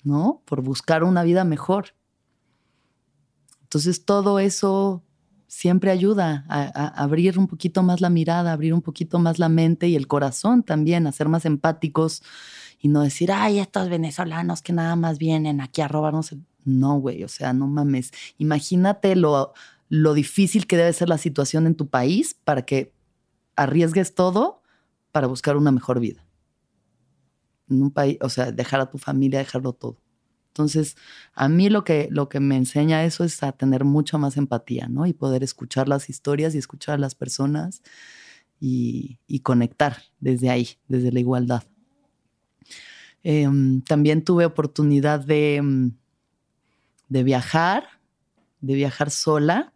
¿no? 0.03 0.41
Por 0.47 0.63
buscar 0.63 1.05
una 1.05 1.23
vida 1.25 1.45
mejor. 1.45 1.95
Entonces 3.65 4.07
todo 4.07 4.39
eso 4.39 5.05
siempre 5.49 5.91
ayuda 5.91 6.45
a, 6.49 6.87
abrir 7.03 7.39
un 7.39 7.49
poquito 7.49 7.83
más 7.83 8.01
la 8.01 8.11
mirada, 8.11 8.53
abrir 8.53 8.75
un 8.75 8.83
poquito 8.83 9.19
más 9.19 9.39
la 9.39 9.49
mente 9.49 9.89
y 9.89 9.97
el 9.97 10.07
corazón 10.07 10.63
también, 10.63 11.07
a 11.07 11.13
ser 11.13 11.29
más 11.29 11.45
empáticos 11.47 12.23
y 12.81 12.89
no 12.89 13.03
decir, 13.03 13.33
ay, 13.33 13.59
estos 13.59 13.89
venezolanos 13.89 14.63
que 14.63 14.73
nada 14.73 14.95
más 14.95 15.19
vienen 15.19 15.61
aquí 15.61 15.81
a 15.81 15.89
robarnos. 15.89 16.37
No, 16.65 17.01
güey, 17.01 17.25
o 17.25 17.29
sea, 17.29 17.53
no 17.53 17.67
mames. 17.67 18.13
Imagínate 18.37 19.17
lo, 19.17 19.55
lo 19.89 20.15
difícil 20.15 20.67
que 20.67 20.77
debe 20.77 20.93
ser 20.93 21.09
la 21.09 21.19
situación 21.19 21.67
en 21.67 21.75
tu 21.75 21.89
país 21.89 22.37
para 22.45 22.63
que 22.63 22.93
arriesgues 23.57 24.15
todo 24.15 24.63
para 25.11 25.27
buscar 25.27 25.57
una 25.57 25.73
mejor 25.73 25.99
vida. 25.99 26.25
En 27.71 27.83
un 27.83 27.91
país, 27.91 28.19
o 28.21 28.29
sea, 28.29 28.53
dejar 28.53 28.81
a 28.81 28.91
tu 28.91 28.99
familia, 28.99 29.39
dejarlo 29.39 29.73
todo. 29.73 29.99
Entonces, 30.49 30.97
a 31.35 31.49
mí 31.49 31.71
lo 31.71 31.85
que, 31.85 32.09
lo 32.11 32.29
que 32.29 32.41
me 32.41 32.57
enseña 32.57 33.05
eso 33.05 33.25
es 33.25 33.43
a 33.43 33.53
tener 33.53 33.85
mucha 33.85 34.19
más 34.19 34.37
empatía, 34.37 34.89
¿no? 34.89 35.07
Y 35.07 35.13
poder 35.13 35.43
escuchar 35.43 35.89
las 35.89 36.11
historias 36.11 36.55
y 36.55 36.59
escuchar 36.59 36.97
a 36.97 36.99
las 36.99 37.15
personas 37.15 37.83
y, 38.61 39.19
conectar 39.43 39.99
desde 40.21 40.51
ahí, 40.51 40.69
desde 40.89 41.13
la 41.13 41.21
igualdad. 41.21 41.63
Em, 43.23 43.83
también 43.83 44.25
tuve 44.25 44.45
oportunidad 44.45 45.21
de, 45.21 45.61
mm, 45.63 45.91
de 47.09 47.23
viajar, 47.23 47.85
de 48.61 48.75
viajar 48.75 49.11
sola 49.11 49.73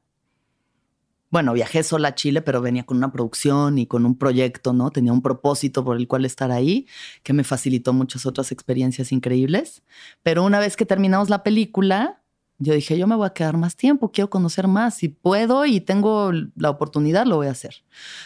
bueno, 1.33 1.55
viajé 1.55 1.83
sola 1.83 2.09
a 2.09 2.15
Chile, 2.15 2.43
pero 2.43 2.61
venía 2.61 2.85
con 2.85 2.99
una 2.99 3.11
producción 3.11 3.79
y 3.79 3.87
con 3.87 4.05
un 4.05 4.19
proyecto, 4.19 4.75
¿no? 4.75 4.91
Tenía 4.91 5.15
un 5.15 5.23
propósito 5.23 5.83
por 5.83 5.97
el 5.97 6.07
cual 6.07 6.27
estar 6.27 6.53
ahí, 6.53 6.87
que 7.23 7.33
me 7.33 7.43
facilitó 7.43 7.95
muchas 7.95 8.27
otras 8.27 8.53
experiencias 8.53 9.13
increíbles. 9.13 9.83
Pero 10.23 10.45
una 10.45 10.61
vez 10.61 10.77
que 10.77 10.85
terminamos 10.85 11.31
la 11.31 11.43
película, 11.43 12.23
yo 12.59 12.75
dije, 12.75 12.99
yo 12.99 13.07
me 13.07 13.17
voy 13.17 13.27
a 13.27 13.33
quedar 13.33 13.57
más 13.57 13.77
tiempo, 13.77 14.13
quiero 14.13 14.29
conocer 14.29 14.69
más, 14.69 14.95
si 14.95 15.09
puedo 15.09 15.65
y 15.65 15.81
tengo 15.81 16.33
la 16.55 16.69
oportunidad, 16.69 17.25
lo 17.25 17.37
voy 17.37 17.47
a 17.47 17.53
hacer. 17.53 17.77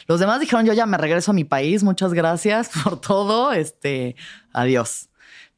Los 0.08 0.18
demás 0.18 0.40
dijeron, 0.40 0.66
yo 0.66 0.72
ya 0.72 0.84
me 0.84 0.98
regreso 0.98 1.30
a 1.30 1.34
mi 1.34 1.44
país, 1.44 1.84
muchas 1.84 2.12
gracias 2.12 2.70
por 2.82 3.00
todo, 3.00 3.52
este, 3.52 4.16
adiós. 4.52 5.10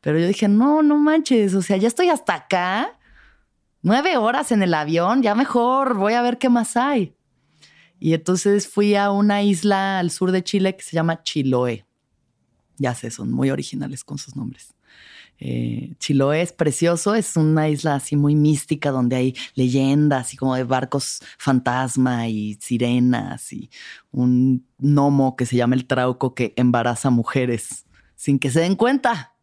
Pero 0.03 0.19
yo 0.19 0.27
dije, 0.27 0.49
no, 0.49 0.83
no 0.83 0.99
manches, 0.99 1.55
o 1.55 1.63
sea, 1.63 1.79
ya 1.79 1.89
estoy 1.89 2.11
hasta 2.11 2.35
acá, 2.35 2.99
nueve 3.81 4.19
horas 4.19 4.53
en 4.53 4.63
el 4.63 4.75
avión, 4.75 5.23
ya 5.23 5.35
mejor 5.35 5.95
voy 5.95 6.13
a 6.13 6.21
ver 6.21 6.37
qué 6.37 6.51
más 6.51 6.77
hay. 6.77 7.15
Y 7.99 8.15
entonces 8.15 8.69
fui 8.69 8.95
a 8.95 9.11
una 9.11 9.43
isla 9.43 9.99
al 9.99 10.11
sur 10.11 10.31
de 10.31 10.43
Chile 10.45 10.77
que 10.77 10.83
se 10.83 10.93
llama 10.93 11.23
Chiloé. 11.23 11.85
Ya 12.77 12.95
sé, 12.95 13.11
son 13.11 13.33
muy 13.33 13.51
originales 13.51 14.05
con 14.05 14.19
sus 14.19 14.37
nombres. 14.37 14.75
Eh, 15.41 15.95
Chiloé 15.99 16.43
es 16.43 16.53
precioso, 16.53 17.15
es 17.15 17.37
una 17.37 17.69
isla 17.69 17.95
así 17.95 18.17
muy 18.17 18.35
mística 18.35 18.91
donde 18.91 19.17
hay 19.17 19.37
leyendas 19.55 20.35
y 20.35 20.37
como 20.37 20.57
de 20.57 20.65
barcos 20.65 21.21
fantasma 21.39 22.27
y 22.27 22.55
sirenas 22.61 23.53
y 23.53 23.71
un 24.11 24.67
gnomo 24.79 25.37
que 25.37 25.47
se 25.47 25.57
llama 25.57 25.77
el 25.77 25.87
trauco 25.87 26.35
que 26.35 26.55
embaraza 26.57 27.11
mujeres 27.11 27.87
sin 28.17 28.41
que 28.41 28.51
se 28.51 28.61
den 28.61 28.75
cuenta. 28.75 29.35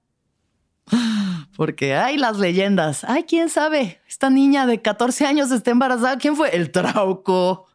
Porque 1.56 1.96
hay 1.96 2.18
las 2.18 2.38
leyendas. 2.38 3.06
Ay, 3.06 3.24
quién 3.24 3.50
sabe. 3.50 4.02
Esta 4.08 4.30
niña 4.30 4.68
de 4.68 4.82
14 4.82 5.26
años 5.26 5.52
está 5.52 5.72
embarazada. 5.72 6.18
¿Quién 6.18 6.36
fue? 6.36 6.54
El 6.54 6.72
trauco. 6.72 7.68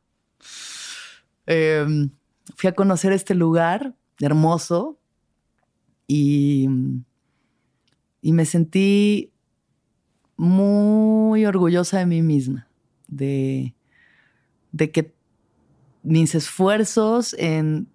Em, 1.47 2.11
fui 2.57 2.69
a 2.69 2.75
conocer 2.75 3.13
este 3.13 3.35
lugar 3.35 3.95
hermoso 4.21 4.99
y 6.07 6.69
y 8.23 8.33
me 8.33 8.45
sentí 8.45 9.33
muy 10.37 11.45
orgullosa 11.47 11.99
de 11.99 12.07
mí 12.07 12.23
misma, 12.23 12.69
de, 13.09 13.75
de 14.73 14.91
que 14.91 15.15
mis 16.03 16.35
esfuerzos 16.35 17.35
en 17.39 17.89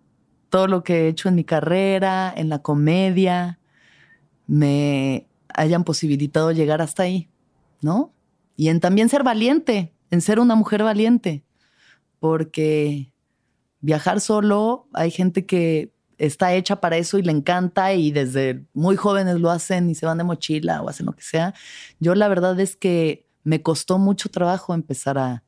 todo 0.49 0.67
lo 0.67 0.83
que 0.83 1.05
he 1.05 1.07
hecho 1.07 1.27
en 1.27 1.35
mi 1.35 1.43
carrera, 1.43 2.33
en 2.35 2.49
la 2.49 2.59
comedia, 2.59 3.59
me 4.47 5.27
hayan 5.49 5.83
posibilitado 5.83 6.51
llegar 6.51 6.81
hasta 6.81 7.03
ahí, 7.03 7.29
¿no? 7.81 8.13
Y 8.55 8.69
en 8.69 8.79
también 8.79 9.09
ser 9.09 9.23
valiente, 9.23 9.93
en 10.11 10.21
ser 10.21 10.39
una 10.39 10.55
mujer 10.55 10.83
valiente, 10.83 11.43
porque 12.19 13.11
viajar 13.81 14.21
solo, 14.21 14.87
hay 14.93 15.11
gente 15.11 15.45
que 15.45 15.93
está 16.17 16.53
hecha 16.53 16.79
para 16.79 16.97
eso 16.97 17.17
y 17.17 17.23
le 17.23 17.31
encanta 17.31 17.93
y 17.93 18.11
desde 18.11 18.65
muy 18.73 18.95
jóvenes 18.95 19.39
lo 19.39 19.51
hacen 19.51 19.89
y 19.89 19.95
se 19.95 20.05
van 20.05 20.17
de 20.17 20.23
mochila 20.23 20.81
o 20.81 20.89
hacen 20.89 21.05
lo 21.05 21.13
que 21.13 21.23
sea. 21.23 21.53
Yo 21.99 22.15
la 22.15 22.27
verdad 22.27 22.59
es 22.59 22.75
que 22.75 23.27
me 23.43 23.61
costó 23.61 23.97
mucho 23.97 24.29
trabajo 24.29 24.73
empezar 24.73 25.17
a, 25.17 25.41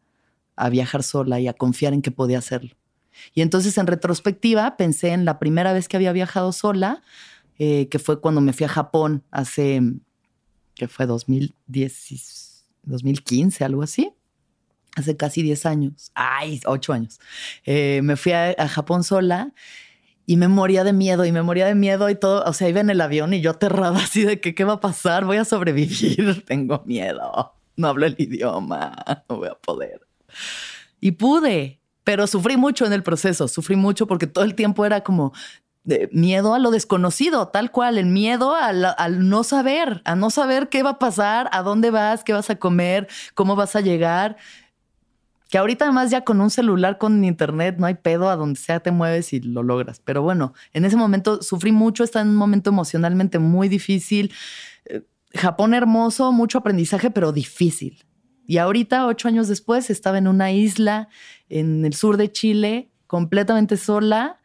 viajar 0.71 1.03
sola 1.03 1.39
y 1.39 1.47
a 1.47 1.53
confiar 1.53 1.93
en 1.93 2.01
que 2.01 2.09
podía 2.09 2.39
hacerlo. 2.39 2.75
Y 3.35 3.41
entonces 3.41 3.77
en 3.77 3.85
retrospectiva 3.85 4.75
pensé 4.75 5.09
en 5.09 5.23
la 5.23 5.37
primera 5.37 5.71
vez 5.71 5.87
que 5.87 5.97
había 5.97 6.11
viajado 6.11 6.51
sola, 6.51 7.03
eh, 7.59 7.87
que 7.89 7.99
fue 7.99 8.19
cuando 8.19 8.41
me 8.41 8.53
fui 8.53 8.65
a 8.65 8.69
Japón 8.69 9.23
hace, 9.29 9.81
que 10.73 10.87
fue 10.87 11.05
2010, 11.05 12.65
2015, 12.83 13.65
algo 13.65 13.83
así. 13.83 14.16
Hace 14.97 15.15
casi 15.15 15.43
10 15.43 15.65
años, 15.65 16.11
ay, 16.15 16.59
8 16.65 16.93
años. 16.93 17.19
Eh, 17.65 18.01
me 18.03 18.15
fui 18.15 18.31
a 18.31 18.67
Japón 18.67 19.03
sola 19.03 19.53
y 20.29 20.35
me 20.35 20.49
moría 20.49 20.83
de 20.83 20.93
miedo 20.93 21.25
y 21.25 21.31
me 21.31 21.41
moría 21.41 21.65
de 21.65 21.73
miedo 21.73 22.09
y 22.09 22.15
todo, 22.15 22.43
o 22.45 22.53
sea, 22.53 22.67
iba 22.67 22.81
en 22.81 22.89
el 22.89 22.99
avión 22.99 23.33
y 23.33 23.41
yo 23.41 23.51
aterrada 23.51 23.97
así 24.03 24.23
de 24.23 24.39
que 24.39 24.53
qué 24.53 24.65
va 24.65 24.73
a 24.73 24.79
pasar, 24.79 25.25
voy 25.25 25.37
a 25.37 25.45
sobrevivir, 25.45 26.43
tengo 26.45 26.83
miedo, 26.85 27.55
no 27.77 27.87
hablo 27.87 28.05
el 28.05 28.15
idioma, 28.19 28.93
no 29.27 29.37
voy 29.37 29.47
a 29.47 29.55
poder. 29.55 30.01
Y 30.99 31.11
pude, 31.11 31.79
pero 32.03 32.27
sufrí 32.27 32.57
mucho 32.57 32.85
en 32.85 32.93
el 32.93 33.03
proceso, 33.03 33.47
sufrí 33.47 33.77
mucho 33.77 34.05
porque 34.05 34.27
todo 34.27 34.43
el 34.43 34.53
tiempo 34.53 34.85
era 34.85 35.01
como 35.01 35.33
de 35.85 36.09
miedo 36.11 36.53
a 36.53 36.59
lo 36.59 36.71
desconocido, 36.71 37.47
tal 37.47 37.71
cual, 37.71 37.97
el 37.97 38.07
miedo 38.07 38.53
al, 38.53 38.83
al 38.97 39.29
no 39.29 39.45
saber, 39.45 40.01
a 40.03 40.15
no 40.17 40.29
saber 40.29 40.67
qué 40.67 40.83
va 40.83 40.91
a 40.91 40.99
pasar, 40.99 41.49
a 41.53 41.61
dónde 41.61 41.91
vas, 41.91 42.25
qué 42.25 42.33
vas 42.33 42.49
a 42.49 42.57
comer, 42.57 43.07
cómo 43.33 43.55
vas 43.55 43.77
a 43.77 43.81
llegar 43.81 44.35
que 45.49 45.57
ahorita 45.57 45.85
además 45.85 46.11
ya 46.11 46.21
con 46.21 46.41
un 46.41 46.49
celular, 46.49 46.97
con 46.97 47.23
internet, 47.23 47.77
no 47.79 47.85
hay 47.85 47.95
pedo, 47.95 48.29
a 48.29 48.35
donde 48.35 48.59
sea 48.59 48.79
te 48.79 48.91
mueves 48.91 49.31
y 49.33 49.39
lo 49.39 49.63
logras. 49.63 50.01
Pero 50.03 50.21
bueno, 50.21 50.53
en 50.73 50.85
ese 50.85 50.97
momento 50.97 51.41
sufrí 51.41 51.71
mucho, 51.71 52.03
está 52.03 52.21
en 52.21 52.29
un 52.29 52.35
momento 52.35 52.69
emocionalmente 52.69 53.39
muy 53.39 53.69
difícil. 53.69 54.33
Eh, 54.85 55.03
Japón 55.33 55.73
hermoso, 55.73 56.31
mucho 56.31 56.57
aprendizaje, 56.57 57.11
pero 57.11 57.31
difícil. 57.31 58.03
Y 58.45 58.57
ahorita, 58.57 59.07
ocho 59.07 59.27
años 59.27 59.47
después, 59.47 59.89
estaba 59.89 60.17
en 60.17 60.27
una 60.27 60.51
isla 60.51 61.09
en 61.49 61.85
el 61.85 61.93
sur 61.93 62.17
de 62.17 62.31
Chile, 62.31 62.91
completamente 63.05 63.77
sola, 63.77 64.39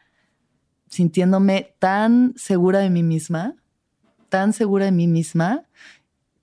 sintiéndome 0.89 1.75
tan 1.79 2.35
segura 2.37 2.81
de 2.81 2.91
mí 2.91 3.03
misma, 3.03 3.57
tan 4.29 4.53
segura 4.53 4.85
de 4.85 4.93
mí 4.93 5.07
misma, 5.07 5.65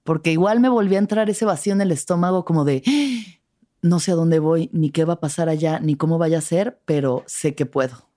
porque 0.03 0.31
igual 0.31 0.59
me 0.59 0.69
volví 0.69 0.95
a 0.95 0.99
entrar 0.99 1.29
ese 1.29 1.45
vacío 1.45 1.73
en 1.73 1.81
el 1.81 1.91
estómago 1.91 2.45
como 2.45 2.65
de 2.65 2.81
no 3.81 3.99
sé 3.99 4.11
a 4.11 4.15
dónde 4.15 4.39
voy, 4.39 4.69
ni 4.73 4.89
qué 4.89 5.05
va 5.05 5.13
a 5.13 5.19
pasar 5.19 5.49
allá, 5.49 5.79
ni 5.79 5.95
cómo 5.95 6.17
vaya 6.17 6.39
a 6.39 6.41
ser, 6.41 6.79
pero 6.85 7.23
sé 7.27 7.55
que 7.55 7.65
puedo. 7.65 8.09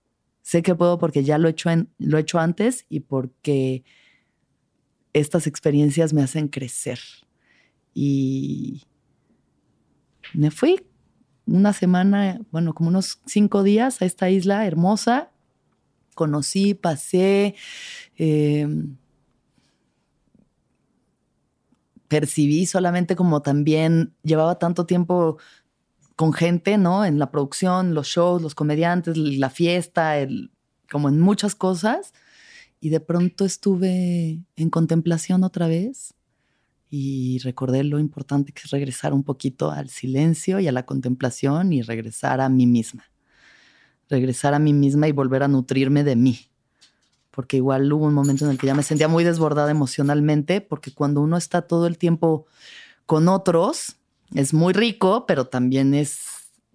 Sé 0.42 0.62
que 0.62 0.74
puedo 0.74 0.98
porque 0.98 1.22
ya 1.22 1.38
lo 1.38 1.48
he 1.48 1.52
hecho, 1.52 1.70
lo 1.98 2.18
he 2.18 2.20
hecho 2.20 2.38
antes 2.38 2.84
y 2.88 3.00
porque 3.00 3.84
estas 5.12 5.46
experiencias 5.46 6.12
me 6.12 6.22
hacen 6.22 6.48
crecer. 6.48 6.98
Y 7.94 8.82
me 10.34 10.50
fui 10.50 10.84
una 11.46 11.72
semana, 11.72 12.40
bueno, 12.50 12.74
como 12.74 12.88
unos 12.88 13.20
cinco 13.26 13.62
días 13.62 14.02
a 14.02 14.04
esta 14.04 14.30
isla 14.30 14.66
hermosa. 14.66 15.30
Conocí, 16.14 16.74
pasé, 16.74 17.54
em, 18.16 18.96
percibí 22.12 22.66
solamente 22.66 23.16
como 23.16 23.40
también 23.40 24.14
llevaba 24.22 24.58
tanto 24.58 24.84
tiempo 24.84 25.38
con 26.14 26.34
gente, 26.34 26.76
¿no? 26.76 27.06
En 27.06 27.18
la 27.18 27.30
producción, 27.30 27.94
los 27.94 28.08
shows, 28.08 28.42
los 28.42 28.54
comediantes, 28.54 29.16
la 29.16 29.48
fiesta, 29.48 30.18
el, 30.18 30.50
como 30.90 31.08
en 31.08 31.18
muchas 31.20 31.54
cosas. 31.54 32.12
Y 32.80 32.90
de 32.90 33.00
pronto 33.00 33.46
estuve 33.46 34.42
en 34.56 34.68
contemplación 34.68 35.42
otra 35.42 35.68
vez 35.68 36.12
y 36.90 37.38
recordé 37.38 37.82
lo 37.82 37.98
importante 37.98 38.52
que 38.52 38.60
es 38.62 38.70
regresar 38.70 39.14
un 39.14 39.22
poquito 39.22 39.70
al 39.70 39.88
silencio 39.88 40.60
y 40.60 40.68
a 40.68 40.72
la 40.72 40.84
contemplación 40.84 41.72
y 41.72 41.80
regresar 41.80 42.42
a 42.42 42.50
mí 42.50 42.66
misma. 42.66 43.10
Regresar 44.10 44.52
a 44.52 44.58
mí 44.58 44.74
misma 44.74 45.08
y 45.08 45.12
volver 45.12 45.44
a 45.44 45.48
nutrirme 45.48 46.04
de 46.04 46.16
mí 46.16 46.51
porque 47.32 47.56
igual 47.56 47.90
hubo 47.92 48.06
un 48.06 48.14
momento 48.14 48.44
en 48.44 48.52
el 48.52 48.58
que 48.58 48.66
ya 48.66 48.74
me 48.74 48.82
sentía 48.82 49.08
muy 49.08 49.24
desbordada 49.24 49.70
emocionalmente, 49.70 50.60
porque 50.60 50.92
cuando 50.92 51.22
uno 51.22 51.36
está 51.36 51.62
todo 51.62 51.86
el 51.86 51.98
tiempo 51.98 52.46
con 53.06 53.26
otros, 53.26 53.96
es 54.34 54.54
muy 54.54 54.74
rico, 54.74 55.24
pero 55.26 55.46
también 55.46 55.94
es, 55.94 56.20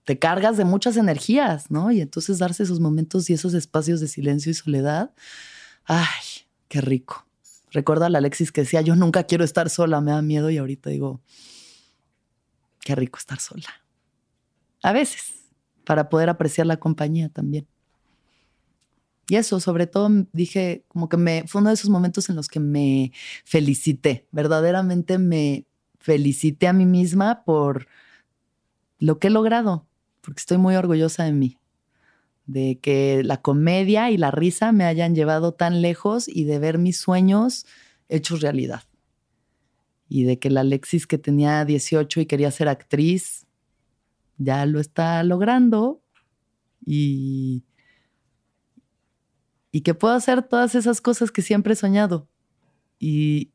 te 0.04 0.17
cargas 0.17 0.58
de 0.58 0.65
muchas 0.65 0.98
energías, 0.98 1.70
¿no? 1.70 1.91
Y 1.91 2.02
entonces 2.02 2.39
darse 2.39 2.63
esos 2.63 2.80
momentos 2.80 3.30
y 3.30 3.34
esos 3.34 3.54
espacios 3.54 4.00
de 4.00 4.08
silencio 4.08 4.52
y 4.52 4.56
soledad, 4.56 5.13
ay, 5.86 6.06
qué 6.67 6.82
rico. 6.82 7.28
Recuerda 7.72 8.08
a 8.08 8.10
la 8.10 8.17
Alexis 8.17 8.52
que 8.52 8.62
decía, 8.62 8.82
yo 8.82 8.96
nunca 8.96 9.26
quiero 9.26 9.43
estar 9.43 9.70
sola, 9.70 10.02
me 10.02 10.12
da 10.12 10.24
miedo 10.24 10.50
y 10.50 10.58
ahorita 10.58 10.89
digo, 10.89 11.22
qué 12.80 12.96
rico 12.96 13.20
estar 13.20 13.39
sola. 13.39 13.70
A 14.82 14.91
veces, 14.91 15.34
para 15.86 16.10
poder 16.10 16.30
apreciar 16.30 16.65
la 16.65 16.78
compañía 16.78 17.30
también. 17.30 17.67
Y 19.29 19.35
eso, 19.35 19.59
sobre 19.59 19.87
todo, 19.87 20.09
dije, 20.31 20.85
como 20.87 21.09
que 21.09 21.17
me, 21.17 21.43
fue 21.47 21.59
uno 21.61 21.69
de 21.69 21.73
esos 21.73 21.89
momentos 21.89 22.29
en 22.29 22.35
los 22.35 22.47
que 22.47 22.59
me 22.59 23.11
felicité, 23.43 24.27
verdaderamente 24.31 25.17
me 25.17 25.65
felicité 25.99 26.67
a 26.67 26.73
mí 26.73 26.85
misma 26.85 27.43
por 27.43 27.87
lo 28.99 29.19
que 29.19 29.27
he 29.27 29.31
logrado, 29.31 29.85
porque 30.21 30.39
estoy 30.39 30.57
muy 30.57 30.75
orgullosa 30.75 31.25
de 31.25 31.33
mí, 31.33 31.57
de 32.45 32.79
que 32.79 33.21
la 33.23 33.41
comedia 33.41 34.09
y 34.11 34.17
la 34.17 34.31
risa 34.31 34.71
me 34.71 34.85
hayan 34.85 35.13
llevado 35.13 35.53
tan 35.53 35.81
lejos 35.81 36.29
y 36.29 36.45
de 36.45 36.59
ver 36.59 36.77
mis 36.77 36.97
sueños 36.97 37.65
hechos 38.07 38.41
realidad. 38.41 38.83
Y 40.07 40.23
de 40.23 40.39
que 40.39 40.49
la 40.49 40.61
Alexis 40.61 41.05
que 41.05 41.17
tenía 41.17 41.65
18 41.65 42.21
y 42.21 42.25
quería 42.25 42.49
ser 42.51 42.69
actriz, 42.69 43.45
ya 44.37 44.65
lo 44.65 44.79
está 44.79 45.21
logrando. 45.23 46.01
Y 46.85 47.65
y 49.77 49.81
que 49.81 49.93
puedo 49.93 50.15
hacer 50.15 50.41
todas 50.41 50.73
esas 50.73 51.01
cosas 51.01 51.29
que 51.29 51.43
siempre 51.43 51.73
he 51.73 51.75
soñado 51.75 52.27
y, 52.97 53.51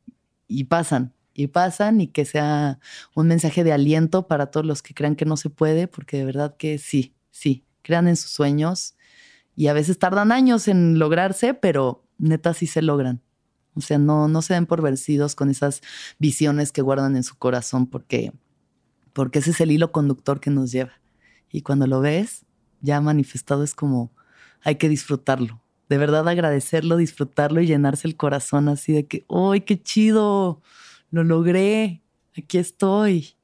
pasan, 0.68 1.12
y 1.34 1.48
pasan 1.48 2.00
y 2.00 2.06
que 2.06 2.24
sea 2.24 2.78
un 3.16 3.26
mensaje 3.26 3.64
de 3.64 3.72
aliento 3.72 4.28
para 4.28 4.46
todos 4.46 4.64
los 4.64 4.82
que 4.82 4.94
crean 4.94 5.16
que 5.16 5.24
no 5.24 5.36
se 5.36 5.50
puede, 5.50 5.88
porque 5.88 6.18
de 6.18 6.24
verdad 6.24 6.56
que 6.56 6.78
sí, 6.78 7.16
sí, 7.32 7.64
crean 7.82 8.06
en 8.06 8.14
sus 8.14 8.30
sueños 8.30 8.94
y 9.56 9.66
a 9.66 9.72
veces 9.72 9.98
tardan 9.98 10.30
años 10.30 10.68
en 10.68 11.00
lograrse, 11.00 11.54
pero 11.54 12.06
neta 12.18 12.54
sí 12.54 12.68
se 12.68 12.82
logran. 12.82 13.20
O 13.74 13.80
sea, 13.80 13.98
no, 13.98 14.28
no 14.28 14.42
se 14.42 14.54
den 14.54 14.66
por 14.66 14.80
vencidos 14.80 15.34
con 15.34 15.50
esas 15.50 15.80
visiones 16.20 16.70
que 16.70 16.82
guardan 16.82 17.16
en 17.16 17.24
su 17.24 17.34
corazón 17.34 17.88
porque, 17.88 18.32
porque 19.12 19.40
ese 19.40 19.50
es 19.50 19.60
el 19.60 19.72
hilo 19.72 19.90
conductor 19.90 20.38
que 20.38 20.50
nos 20.50 20.70
lleva. 20.70 20.92
Y 21.50 21.62
cuando 21.62 21.88
lo 21.88 22.00
ves 22.00 22.46
ya 22.80 23.00
manifestado 23.00 23.64
es 23.64 23.74
como 23.74 24.12
hay 24.62 24.76
que 24.76 24.88
disfrutarlo, 24.88 25.61
de 25.92 25.98
verdad 25.98 26.26
agradecerlo, 26.26 26.96
disfrutarlo 26.96 27.60
y 27.60 27.66
llenarse 27.66 28.08
el 28.08 28.16
corazón 28.16 28.70
así 28.70 28.94
de 28.94 29.06
que, 29.06 29.26
¡ay, 29.28 29.60
qué 29.60 29.78
chido! 29.82 30.62
Lo 31.10 31.22
logré, 31.22 32.00
aquí 32.34 32.56
estoy. 32.56 33.34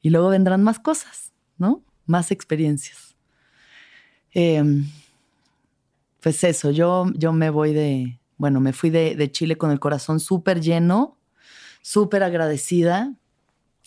Y 0.00 0.10
luego 0.10 0.28
vendrán 0.28 0.62
más 0.62 0.78
cosas, 0.78 1.32
¿no? 1.56 1.82
Más 2.06 2.30
experiencias. 2.30 3.16
Em, 4.30 4.88
pues 6.20 6.44
eso, 6.44 6.70
yo, 6.70 7.06
yo 7.16 7.32
me 7.32 7.50
voy 7.50 7.72
de, 7.72 8.20
bueno, 8.36 8.60
me 8.60 8.72
fui 8.72 8.90
de, 8.90 9.16
de 9.16 9.32
Chile 9.32 9.58
con 9.58 9.72
el 9.72 9.80
corazón 9.80 10.20
súper 10.20 10.60
lleno, 10.60 11.18
súper 11.82 12.22
agradecida, 12.22 13.16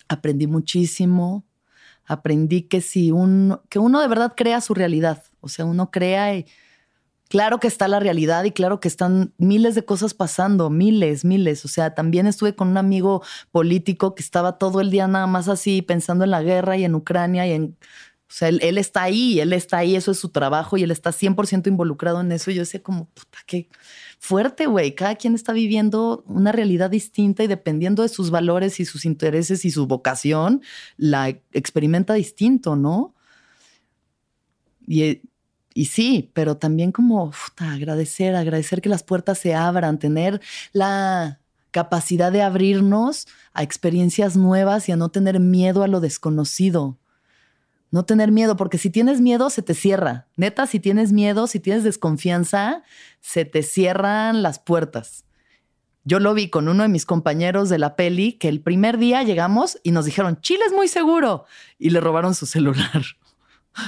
aprendí 0.10 0.45
muchísimo, 0.45 1.45
aprendí 2.03 2.63
que 2.63 2.81
si 2.81 3.12
uno, 3.12 3.63
que 3.69 3.79
uno 3.79 4.01
de 4.01 4.10
verdad 4.10 4.34
crea 4.36 4.60
su 4.60 4.73
realidad, 4.73 5.23
o 5.39 5.47
sea, 5.47 5.63
uno 5.63 5.89
crea 5.89 6.34
claro 7.32 7.60
que 7.62 7.67
está 7.67 7.88
la 7.88 8.02
realidad 8.02 8.44
y 8.44 8.52
claro 8.52 8.82
que 8.82 8.89
están 8.89 9.34
miles 9.38 9.74
de 9.74 9.86
cosas 9.86 10.13
pasando, 10.13 10.70
miles, 10.70 11.24
miles, 11.24 11.63
o 11.63 11.70
sea, 11.70 11.96
también 11.96 12.28
estuve 12.28 12.56
con 12.56 12.67
un 12.67 12.78
amigo 12.78 13.24
político 13.52 14.15
que 14.15 14.22
estaba 14.22 14.58
todo 14.58 14.82
el 14.82 14.91
día 14.91 15.08
nada 15.08 15.28
más 15.28 15.48
así 15.48 15.82
pensando 15.82 16.26
en 16.26 16.32
la 16.32 16.44
guerra 16.44 16.76
y 16.76 16.84
en 16.84 16.94
Ucrania 16.94 17.48
y 17.48 17.54
en 17.54 17.78
o 18.32 18.34
sea, 18.34 18.48
él, 18.48 18.78
está 18.78 19.04
ahí, 19.04 19.41
él 19.41 19.52
está 19.52 19.80
ahí, 19.80 19.98
eso 19.98 20.12
es 20.12 20.17
su 20.17 20.30
trabajo 20.30 20.78
y 20.78 20.84
él 20.84 20.91
está 20.91 21.12
100% 21.12 21.67
involucrado 21.67 22.22
en 22.22 22.32
eso. 22.32 22.50
Y 22.50 22.56
yo 22.56 22.63
sé 22.63 22.82
como, 22.82 23.10
puta, 23.10 23.39
qué 23.46 23.67
fuerte, 24.20 24.67
güey. 24.67 24.96
Cada 24.96 25.15
quien 25.15 25.36
está 25.36 25.52
viviendo 25.52 26.24
una 26.28 26.54
realidad 26.54 26.89
distinta 26.89 27.44
y 27.44 27.48
dependiendo 27.48 28.04
de 28.04 28.10
sus 28.10 28.32
valores 28.32 28.80
y 28.80 28.86
sus 28.86 29.04
intereses 29.04 29.65
y 29.65 29.72
su 29.72 29.86
vocación, 29.86 30.62
la 30.96 31.28
experimenta 31.52 32.13
distinto, 32.13 32.78
¿no? 32.78 33.13
Y, 34.88 35.22
y 35.73 35.86
sí, 35.86 36.31
pero 36.34 36.57
también 36.57 36.91
como 36.91 37.31
agradecer, 37.57 38.36
agradecer 38.36 38.81
que 38.81 38.89
las 38.89 39.03
puertas 39.03 39.38
se 39.39 39.55
abran, 39.55 39.99
tener 39.99 40.41
la 40.73 41.39
capacidad 41.71 42.31
de 42.31 42.41
abrirnos 42.41 43.27
a 43.53 43.63
experiencias 43.63 44.36
nuevas 44.36 44.89
y 44.89 44.91
a 44.91 44.97
no 44.97 45.10
tener 45.10 45.39
miedo 45.39 45.84
a 45.84 45.88
lo 45.88 46.01
desconocido. 46.01 46.97
No 47.89 48.05
tener 48.05 48.31
miedo, 48.31 48.55
porque 48.55 48.77
si 48.77 48.89
tienes 48.89 49.19
miedo, 49.19 49.49
se 49.49 49.62
te 49.62 49.73
cierra. 49.73 50.27
Neta, 50.38 50.65
si 50.65 50.79
tienes 50.79 51.12
miedo, 51.12 51.47
si 51.47 51.60
tienes 51.60 51.84
desconfianza, 51.84 52.84
se 53.19 53.43
te 53.43 53.63
cierran 53.63 54.43
las 54.43 54.60
puertas. 54.60 55.25
Yo 56.03 56.19
lo 56.19 56.34
vi 56.34 56.49
con 56.49 56.67
uno 56.67 56.84
de 56.84 56.89
mis 56.89 57.05
compañeros 57.05 57.69
de 57.69 57.79
la 57.79 57.95
peli, 57.95 58.34
que 58.34 58.47
el 58.47 58.62
primer 58.62 58.97
día 58.97 59.23
llegamos 59.23 59.77
y 59.84 59.91
nos 59.91 60.05
dijeron, 60.05 60.39
Chile 60.41 60.63
es 60.65 60.73
muy 60.73 60.88
seguro, 60.88 61.45
y 61.77 61.89
le 61.89 61.99
robaron 61.99 62.34
su 62.34 62.45
celular. 62.45 63.03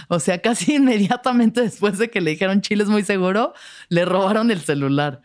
O 0.08 0.19
sea, 0.19 0.41
casi 0.41 0.76
inmediatamente 0.76 1.62
después 1.62 1.98
de 1.98 2.10
que 2.10 2.22
le 2.22 2.32
dijeron 2.32 2.62
Chile 2.62 2.84
es 2.84 2.89
muy 2.89 3.04
seguro, 3.04 3.54
le 3.89 4.06
robaron 4.06 4.52
el 4.52 4.62
celular. 4.62 5.22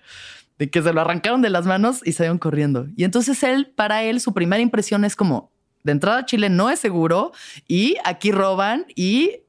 De 0.58 0.70
que 0.70 0.82
se 0.82 0.92
lo 0.92 1.00
arrancaron 1.00 1.40
de 1.40 1.50
las 1.50 1.66
manos 1.66 2.00
y 2.04 2.12
salieron 2.12 2.38
corriendo. 2.38 2.88
Y 2.96 3.04
entonces 3.04 3.42
él, 3.44 3.72
para 3.76 4.02
él, 4.02 4.20
su 4.20 4.34
primera 4.34 4.60
impresión 4.60 5.04
es 5.04 5.14
como, 5.14 5.52
de 5.84 5.92
entrada 5.92 6.26
Chile 6.26 6.50
no 6.50 6.68
es 6.68 6.80
seguro 6.80 7.32
y 7.68 7.96
aquí 8.04 8.32
roban 8.32 8.86
y 8.96 9.42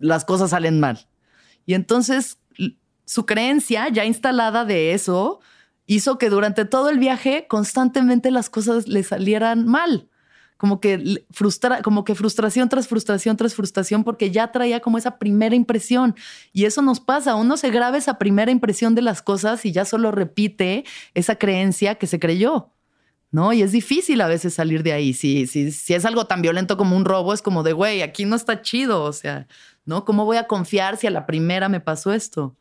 las 0.00 0.24
cosas 0.24 0.50
salen 0.50 0.80
mal. 0.80 1.06
Y 1.66 1.74
entonces 1.74 2.38
su 3.04 3.24
creencia 3.24 3.88
ya 3.88 4.04
instalada 4.04 4.64
de 4.64 4.92
eso 4.92 5.40
hizo 5.86 6.18
que 6.18 6.28
durante 6.28 6.64
todo 6.64 6.90
el 6.90 6.98
viaje 6.98 7.46
constantemente 7.48 8.30
las 8.30 8.50
cosas 8.50 8.88
le 8.88 9.02
salieran 9.02 9.66
mal. 9.66 10.08
Como 10.56 10.80
que, 10.80 11.24
frustra, 11.30 11.82
como 11.82 12.04
que 12.04 12.14
frustración 12.14 12.68
tras 12.68 12.88
frustración 12.88 13.36
tras 13.36 13.54
frustración, 13.54 14.04
porque 14.04 14.30
ya 14.30 14.52
traía 14.52 14.80
como 14.80 14.96
esa 14.96 15.18
primera 15.18 15.54
impresión. 15.54 16.14
Y 16.52 16.64
eso 16.64 16.80
nos 16.82 17.00
pasa, 17.00 17.34
uno 17.34 17.56
se 17.56 17.70
graba 17.70 17.98
esa 17.98 18.18
primera 18.18 18.50
impresión 18.50 18.94
de 18.94 19.02
las 19.02 19.20
cosas 19.20 19.66
y 19.66 19.72
ya 19.72 19.84
solo 19.84 20.12
repite 20.12 20.84
esa 21.14 21.36
creencia 21.36 21.96
que 21.96 22.06
se 22.06 22.18
creyó. 22.18 22.70
¿no? 23.30 23.52
Y 23.52 23.62
es 23.62 23.72
difícil 23.72 24.20
a 24.20 24.28
veces 24.28 24.54
salir 24.54 24.82
de 24.82 24.92
ahí. 24.92 25.12
Si, 25.12 25.46
si, 25.46 25.70
si 25.70 25.94
es 25.94 26.04
algo 26.04 26.26
tan 26.26 26.40
violento 26.40 26.76
como 26.76 26.96
un 26.96 27.04
robo, 27.04 27.34
es 27.34 27.42
como 27.42 27.62
de, 27.62 27.72
güey, 27.72 28.02
aquí 28.02 28.24
no 28.24 28.36
está 28.36 28.62
chido, 28.62 29.02
o 29.02 29.12
sea, 29.12 29.46
¿no? 29.84 30.04
¿Cómo 30.04 30.24
voy 30.24 30.38
a 30.38 30.46
confiar 30.46 30.96
si 30.96 31.06
a 31.06 31.10
la 31.10 31.26
primera 31.26 31.68
me 31.68 31.80
pasó 31.80 32.12
esto? 32.12 32.56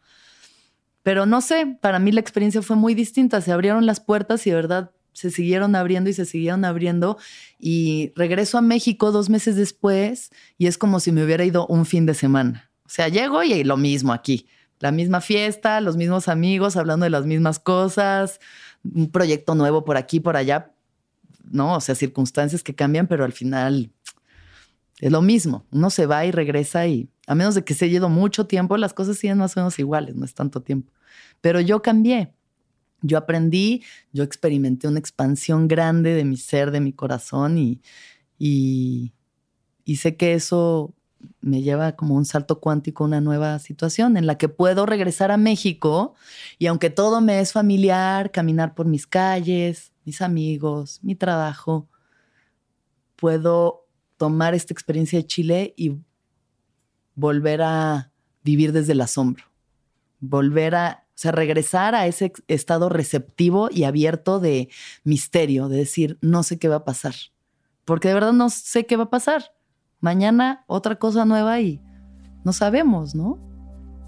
Pero 1.05 1.25
no 1.27 1.41
sé, 1.41 1.77
para 1.81 1.99
mí 1.99 2.11
la 2.11 2.19
experiencia 2.19 2.61
fue 2.63 2.75
muy 2.75 2.95
distinta. 2.95 3.39
Se 3.39 3.51
abrieron 3.51 3.85
las 3.85 3.99
puertas 3.99 4.45
y 4.47 4.49
de 4.49 4.55
verdad 4.55 4.91
se 5.15 5.31
siguieron 5.31 5.75
abriendo 5.75 6.09
y 6.09 6.13
se 6.13 6.25
siguieron 6.25 6.65
abriendo. 6.65 7.17
Y 7.57 8.11
regreso 8.15 8.57
a 8.57 8.61
México 8.61 9.11
dos 9.11 9.29
meses 9.29 9.55
después 9.55 10.29
y 10.57 10.67
es 10.67 10.77
como 10.77 10.99
si 10.99 11.11
me 11.11 11.23
hubiera 11.23 11.45
ido 11.45 11.65
un 11.67 11.85
fin 11.85 12.05
de 12.05 12.13
semana. 12.13 12.69
O 12.85 12.89
sea, 12.89 13.07
llego 13.07 13.41
y 13.41 13.63
lo 13.63 13.77
mismo 13.77 14.13
aquí. 14.13 14.47
La 14.79 14.91
misma 14.91 15.21
fiesta, 15.21 15.81
los 15.81 15.95
mismos 15.97 16.27
amigos 16.27 16.75
hablando 16.75 17.05
de 17.05 17.09
las 17.09 17.25
mismas 17.25 17.59
cosas, 17.59 18.39
un 18.83 19.09
proyecto 19.09 19.55
nuevo 19.55 19.85
por 19.85 19.97
aquí, 19.97 20.19
por 20.19 20.35
allá, 20.35 20.73
¿no? 21.49 21.75
O 21.75 21.81
sea, 21.81 21.95
circunstancias 21.95 22.61
que 22.61 22.75
cambian, 22.75 23.07
pero 23.07 23.23
al 23.23 23.31
final 23.31 23.91
es 24.99 25.11
lo 25.11 25.21
mismo. 25.21 25.65
Uno 25.71 25.89
se 25.89 26.05
va 26.05 26.25
y 26.25 26.31
regresa 26.31 26.85
y 26.87 27.09
a 27.25 27.35
menos 27.35 27.55
de 27.55 27.63
que 27.63 27.73
se 27.73 27.85
haya 27.85 27.97
ido 27.97 28.09
mucho 28.09 28.47
tiempo, 28.47 28.77
las 28.77 28.93
cosas 28.93 29.17
siguen 29.17 29.37
más 29.37 29.55
o 29.55 29.61
menos 29.61 29.79
iguales, 29.79 30.15
no 30.15 30.25
es 30.25 30.33
tanto 30.33 30.61
tiempo. 30.61 30.91
Pero 31.41 31.61
yo 31.61 31.81
cambié. 31.81 32.33
Yo 33.05 33.17
aprendí, 33.17 33.83
yo 34.11 34.23
experimenté 34.23 34.87
una 34.87 34.99
expansión 34.99 35.67
grande 35.67 36.13
de 36.13 36.25
mi 36.25 36.37
ser, 36.37 36.71
de 36.71 36.79
mi 36.79 36.93
corazón 36.93 37.57
y, 37.57 37.81
y, 38.37 39.11
sé 39.97 40.17
que 40.17 40.33
eso 40.33 40.93
me 41.41 41.61
lleva 41.61 41.95
como 41.95 42.15
un 42.15 42.25
salto 42.25 42.59
cuántico 42.59 43.03
a 43.03 43.07
una 43.07 43.21
nueva 43.21 43.59
situación 43.59 44.17
en 44.17 44.25
la 44.25 44.37
que 44.37 44.49
puedo 44.49 44.85
regresar 44.85 45.31
a 45.31 45.37
México 45.37 46.15
y 46.59 46.67
aunque 46.67 46.89
todo 46.89 47.21
me 47.21 47.39
es 47.39 47.51
familiar, 47.51 48.31
caminar 48.31 48.73
por 48.75 48.87
mis 48.87 49.07
calles, 49.07 49.93
mis 50.03 50.21
amigos, 50.21 50.99
mi 51.03 51.15
trabajo, 51.15 51.87
puedo 53.15 53.87
tomar 54.17 54.55
esta 54.55 54.73
experiencia 54.73 55.19
de 55.19 55.27
Chile 55.27 55.73
y 55.77 55.97
volver 57.15 57.61
a 57.61 58.11
vivir 58.43 58.71
desde 58.71 58.93
el 58.93 59.01
asombro, 59.01 59.45
volver 60.19 60.75
a, 60.75 61.04
o 61.15 61.17
sea, 61.17 61.31
regresar 61.31 61.95
a 61.95 62.07
ese 62.07 62.33
estado 62.47 62.89
receptivo 62.89 63.69
y 63.71 63.85
abierto 63.85 64.41
de 64.41 64.67
misterio, 65.05 65.69
de 65.69 65.77
decir, 65.77 66.17
no 66.21 66.43
sé 66.43 66.59
qué 66.59 66.67
va 66.67 66.77
a 66.77 66.85
pasar, 66.85 67.15
porque 67.85 68.09
de 68.09 68.15
verdad 68.15 68.33
no 68.33 68.49
sé 68.49 68.85
qué 68.85 68.97
va 68.97 69.05
a 69.05 69.09
pasar 69.09 69.55
mañana 70.01 70.65
otra 70.67 70.97
cosa 70.97 71.25
nueva 71.25 71.59
y 71.61 71.81
no 72.43 72.53
sabemos, 72.53 73.15
¿no? 73.15 73.39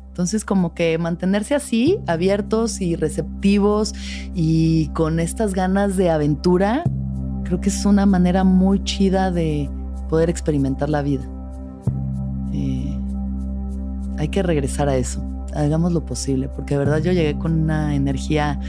Entonces 0.10 0.46
como 0.46 0.74
que 0.74 0.98
mantenerse 0.98 1.56
así, 1.56 1.98
abiertos 2.08 2.82
y 2.82 2.96
receptivos 2.96 3.94
y 4.36 4.90
con 4.90 5.20
estas 5.20 5.54
ganas 5.54 5.96
de 5.96 6.10
aventura, 6.10 6.84
creo 7.44 7.62
que 7.62 7.70
es 7.70 7.86
una 7.86 8.06
manera 8.06 8.44
muy 8.44 8.84
chida 8.84 9.32
de 9.32 9.70
poder 10.10 10.30
experimentar 10.30 10.90
la 10.90 11.02
vida. 11.02 11.24
Eh, 12.52 13.00
hay 14.18 14.28
que 14.30 14.44
regresar 14.44 14.90
a 14.90 14.98
eso, 14.98 15.22
hagamos 15.54 15.92
lo 15.94 16.06
posible, 16.06 16.50
porque 16.50 16.76
de 16.76 16.80
verdad 16.80 17.00
yo 17.00 17.12
llegué 17.12 17.38
con 17.38 17.54
una 17.54 17.96
energía 17.96 18.60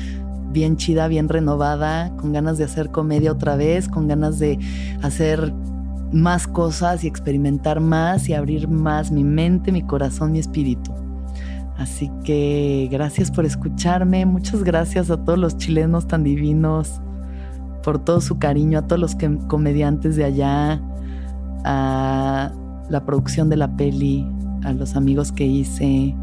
bien 0.52 0.76
chida, 0.76 1.08
bien 1.08 1.28
renovada, 1.28 2.10
con 2.16 2.32
ganas 2.32 2.58
de 2.58 2.64
hacer 2.64 2.90
comedia 2.90 3.32
otra 3.32 3.56
vez, 3.56 3.88
con 3.88 4.08
ganas 4.08 4.38
de 4.38 4.58
hacer 5.02 5.52
más 6.12 6.46
cosas 6.46 7.04
y 7.04 7.06
experimentar 7.06 7.80
más 7.80 8.28
y 8.28 8.34
abrir 8.34 8.68
más 8.68 9.10
mi 9.10 9.24
mente, 9.24 9.72
mi 9.72 9.82
corazón, 9.82 10.32
mi 10.32 10.38
espíritu. 10.38 10.92
Así 11.76 12.10
que 12.24 12.88
gracias 12.90 13.30
por 13.30 13.44
escucharme, 13.44 14.26
muchas 14.26 14.64
gracias 14.64 15.10
a 15.10 15.16
todos 15.16 15.38
los 15.38 15.56
chilenos 15.56 16.08
tan 16.08 16.24
divinos, 16.24 17.00
por 17.84 17.98
todo 17.98 18.20
su 18.20 18.38
cariño, 18.38 18.80
a 18.80 18.82
todos 18.82 19.00
los 19.00 19.16
comediantes 19.46 20.16
de 20.16 20.24
allá, 20.24 20.82
a 21.64 22.52
la 22.88 23.04
producción 23.04 23.48
de 23.48 23.56
la 23.56 23.76
peli, 23.76 24.26
a 24.64 24.72
los 24.72 24.96
amigos 24.96 25.30
que 25.30 25.46
hice, 25.46 26.16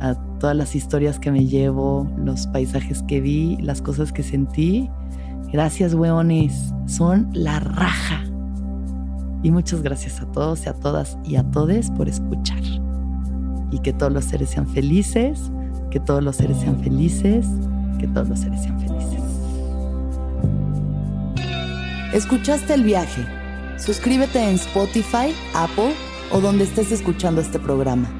a 0.00 0.14
todas 0.38 0.56
las 0.56 0.74
historias 0.74 1.18
que 1.18 1.30
me 1.30 1.46
llevo, 1.46 2.10
los 2.16 2.46
paisajes 2.46 3.02
que 3.02 3.20
vi, 3.20 3.56
las 3.58 3.82
cosas 3.82 4.12
que 4.12 4.22
sentí. 4.22 4.90
Gracias, 5.52 5.94
weones, 5.94 6.72
son 6.86 7.28
la 7.32 7.60
raja. 7.60 8.24
Y 9.42 9.50
muchas 9.50 9.82
gracias 9.82 10.20
a 10.20 10.26
todos 10.26 10.66
y 10.66 10.68
a 10.68 10.74
todas 10.74 11.18
y 11.24 11.36
a 11.36 11.44
todes 11.50 11.90
por 11.90 12.08
escuchar. 12.08 12.62
Y 13.70 13.78
que 13.80 13.92
todos 13.92 14.12
los 14.12 14.24
seres 14.24 14.50
sean 14.50 14.66
felices, 14.66 15.50
que 15.90 16.00
todos 16.00 16.22
los 16.22 16.36
seres 16.36 16.58
sean 16.58 16.78
felices, 16.80 17.46
que 17.98 18.08
todos 18.08 18.28
los 18.28 18.40
seres 18.40 18.62
sean 18.62 18.80
felices. 18.80 19.22
¿Escuchaste 22.12 22.74
el 22.74 22.82
viaje? 22.82 23.24
Suscríbete 23.76 24.42
en 24.42 24.56
Spotify, 24.56 25.32
Apple 25.54 25.92
o 26.32 26.40
donde 26.40 26.64
estés 26.64 26.92
escuchando 26.92 27.40
este 27.40 27.58
programa. 27.58 28.19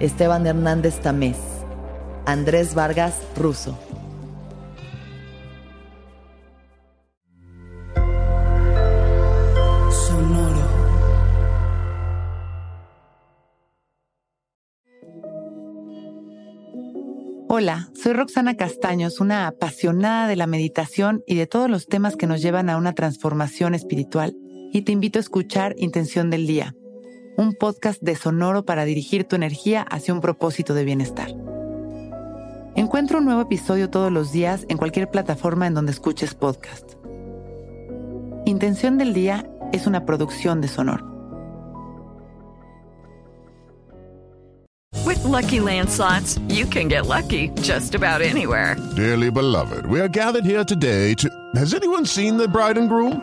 Esteban 0.00 0.46
Hernández 0.46 1.00
Tamés, 1.00 1.38
Andrés 2.26 2.74
Vargas 2.74 3.14
Russo. 3.36 3.78
Sonoro. 9.90 10.62
Hola, 17.48 17.90
soy 17.94 18.14
Roxana 18.14 18.56
Castaños, 18.56 19.20
una 19.20 19.46
apasionada 19.46 20.26
de 20.26 20.36
la 20.36 20.46
meditación 20.46 21.22
y 21.26 21.36
de 21.36 21.46
todos 21.46 21.70
los 21.70 21.86
temas 21.86 22.16
que 22.16 22.26
nos 22.26 22.42
llevan 22.42 22.70
a 22.70 22.76
una 22.76 22.94
transformación 22.94 23.74
espiritual, 23.74 24.34
y 24.72 24.82
te 24.82 24.92
invito 24.92 25.18
a 25.18 25.20
escuchar 25.20 25.74
Intención 25.76 26.30
del 26.30 26.46
Día, 26.46 26.74
un 27.36 27.54
podcast 27.54 28.00
de 28.02 28.14
Sonoro 28.16 28.64
para 28.64 28.84
dirigir 28.84 29.24
tu 29.24 29.36
energía 29.36 29.82
hacia 29.82 30.14
un 30.14 30.20
propósito 30.20 30.74
de 30.74 30.84
bienestar. 30.84 31.34
Encuentra 32.74 33.18
un 33.18 33.24
nuevo 33.24 33.42
episodio 33.42 33.90
todos 33.90 34.10
los 34.10 34.32
días 34.32 34.64
en 34.68 34.78
cualquier 34.78 35.10
plataforma 35.10 35.66
en 35.66 35.74
donde 35.74 35.92
escuches 35.92 36.34
podcast. 36.34 36.94
Intención 38.46 38.98
del 38.98 39.12
Día 39.12 39.48
es 39.72 39.86
una 39.86 40.04
producción 40.04 40.60
de 40.60 40.68
Sonoro. 40.68 41.10
With 45.04 45.24
Lucky 45.24 45.60
Land 45.60 45.90
slots, 45.90 46.38
you 46.48 46.66
can 46.66 46.88
get 46.88 47.06
lucky 47.06 47.50
just 47.62 47.94
about 47.94 48.22
anywhere. 48.22 48.76
Dearly 48.96 49.30
beloved, 49.30 49.86
we 49.86 50.00
are 50.00 50.08
gathered 50.08 50.44
here 50.44 50.64
today 50.64 51.14
to. 51.14 51.28
Has 51.54 51.74
anyone 51.74 52.06
seen 52.06 52.36
the 52.36 52.48
bride 52.48 52.78
and 52.78 52.88
groom? 52.88 53.22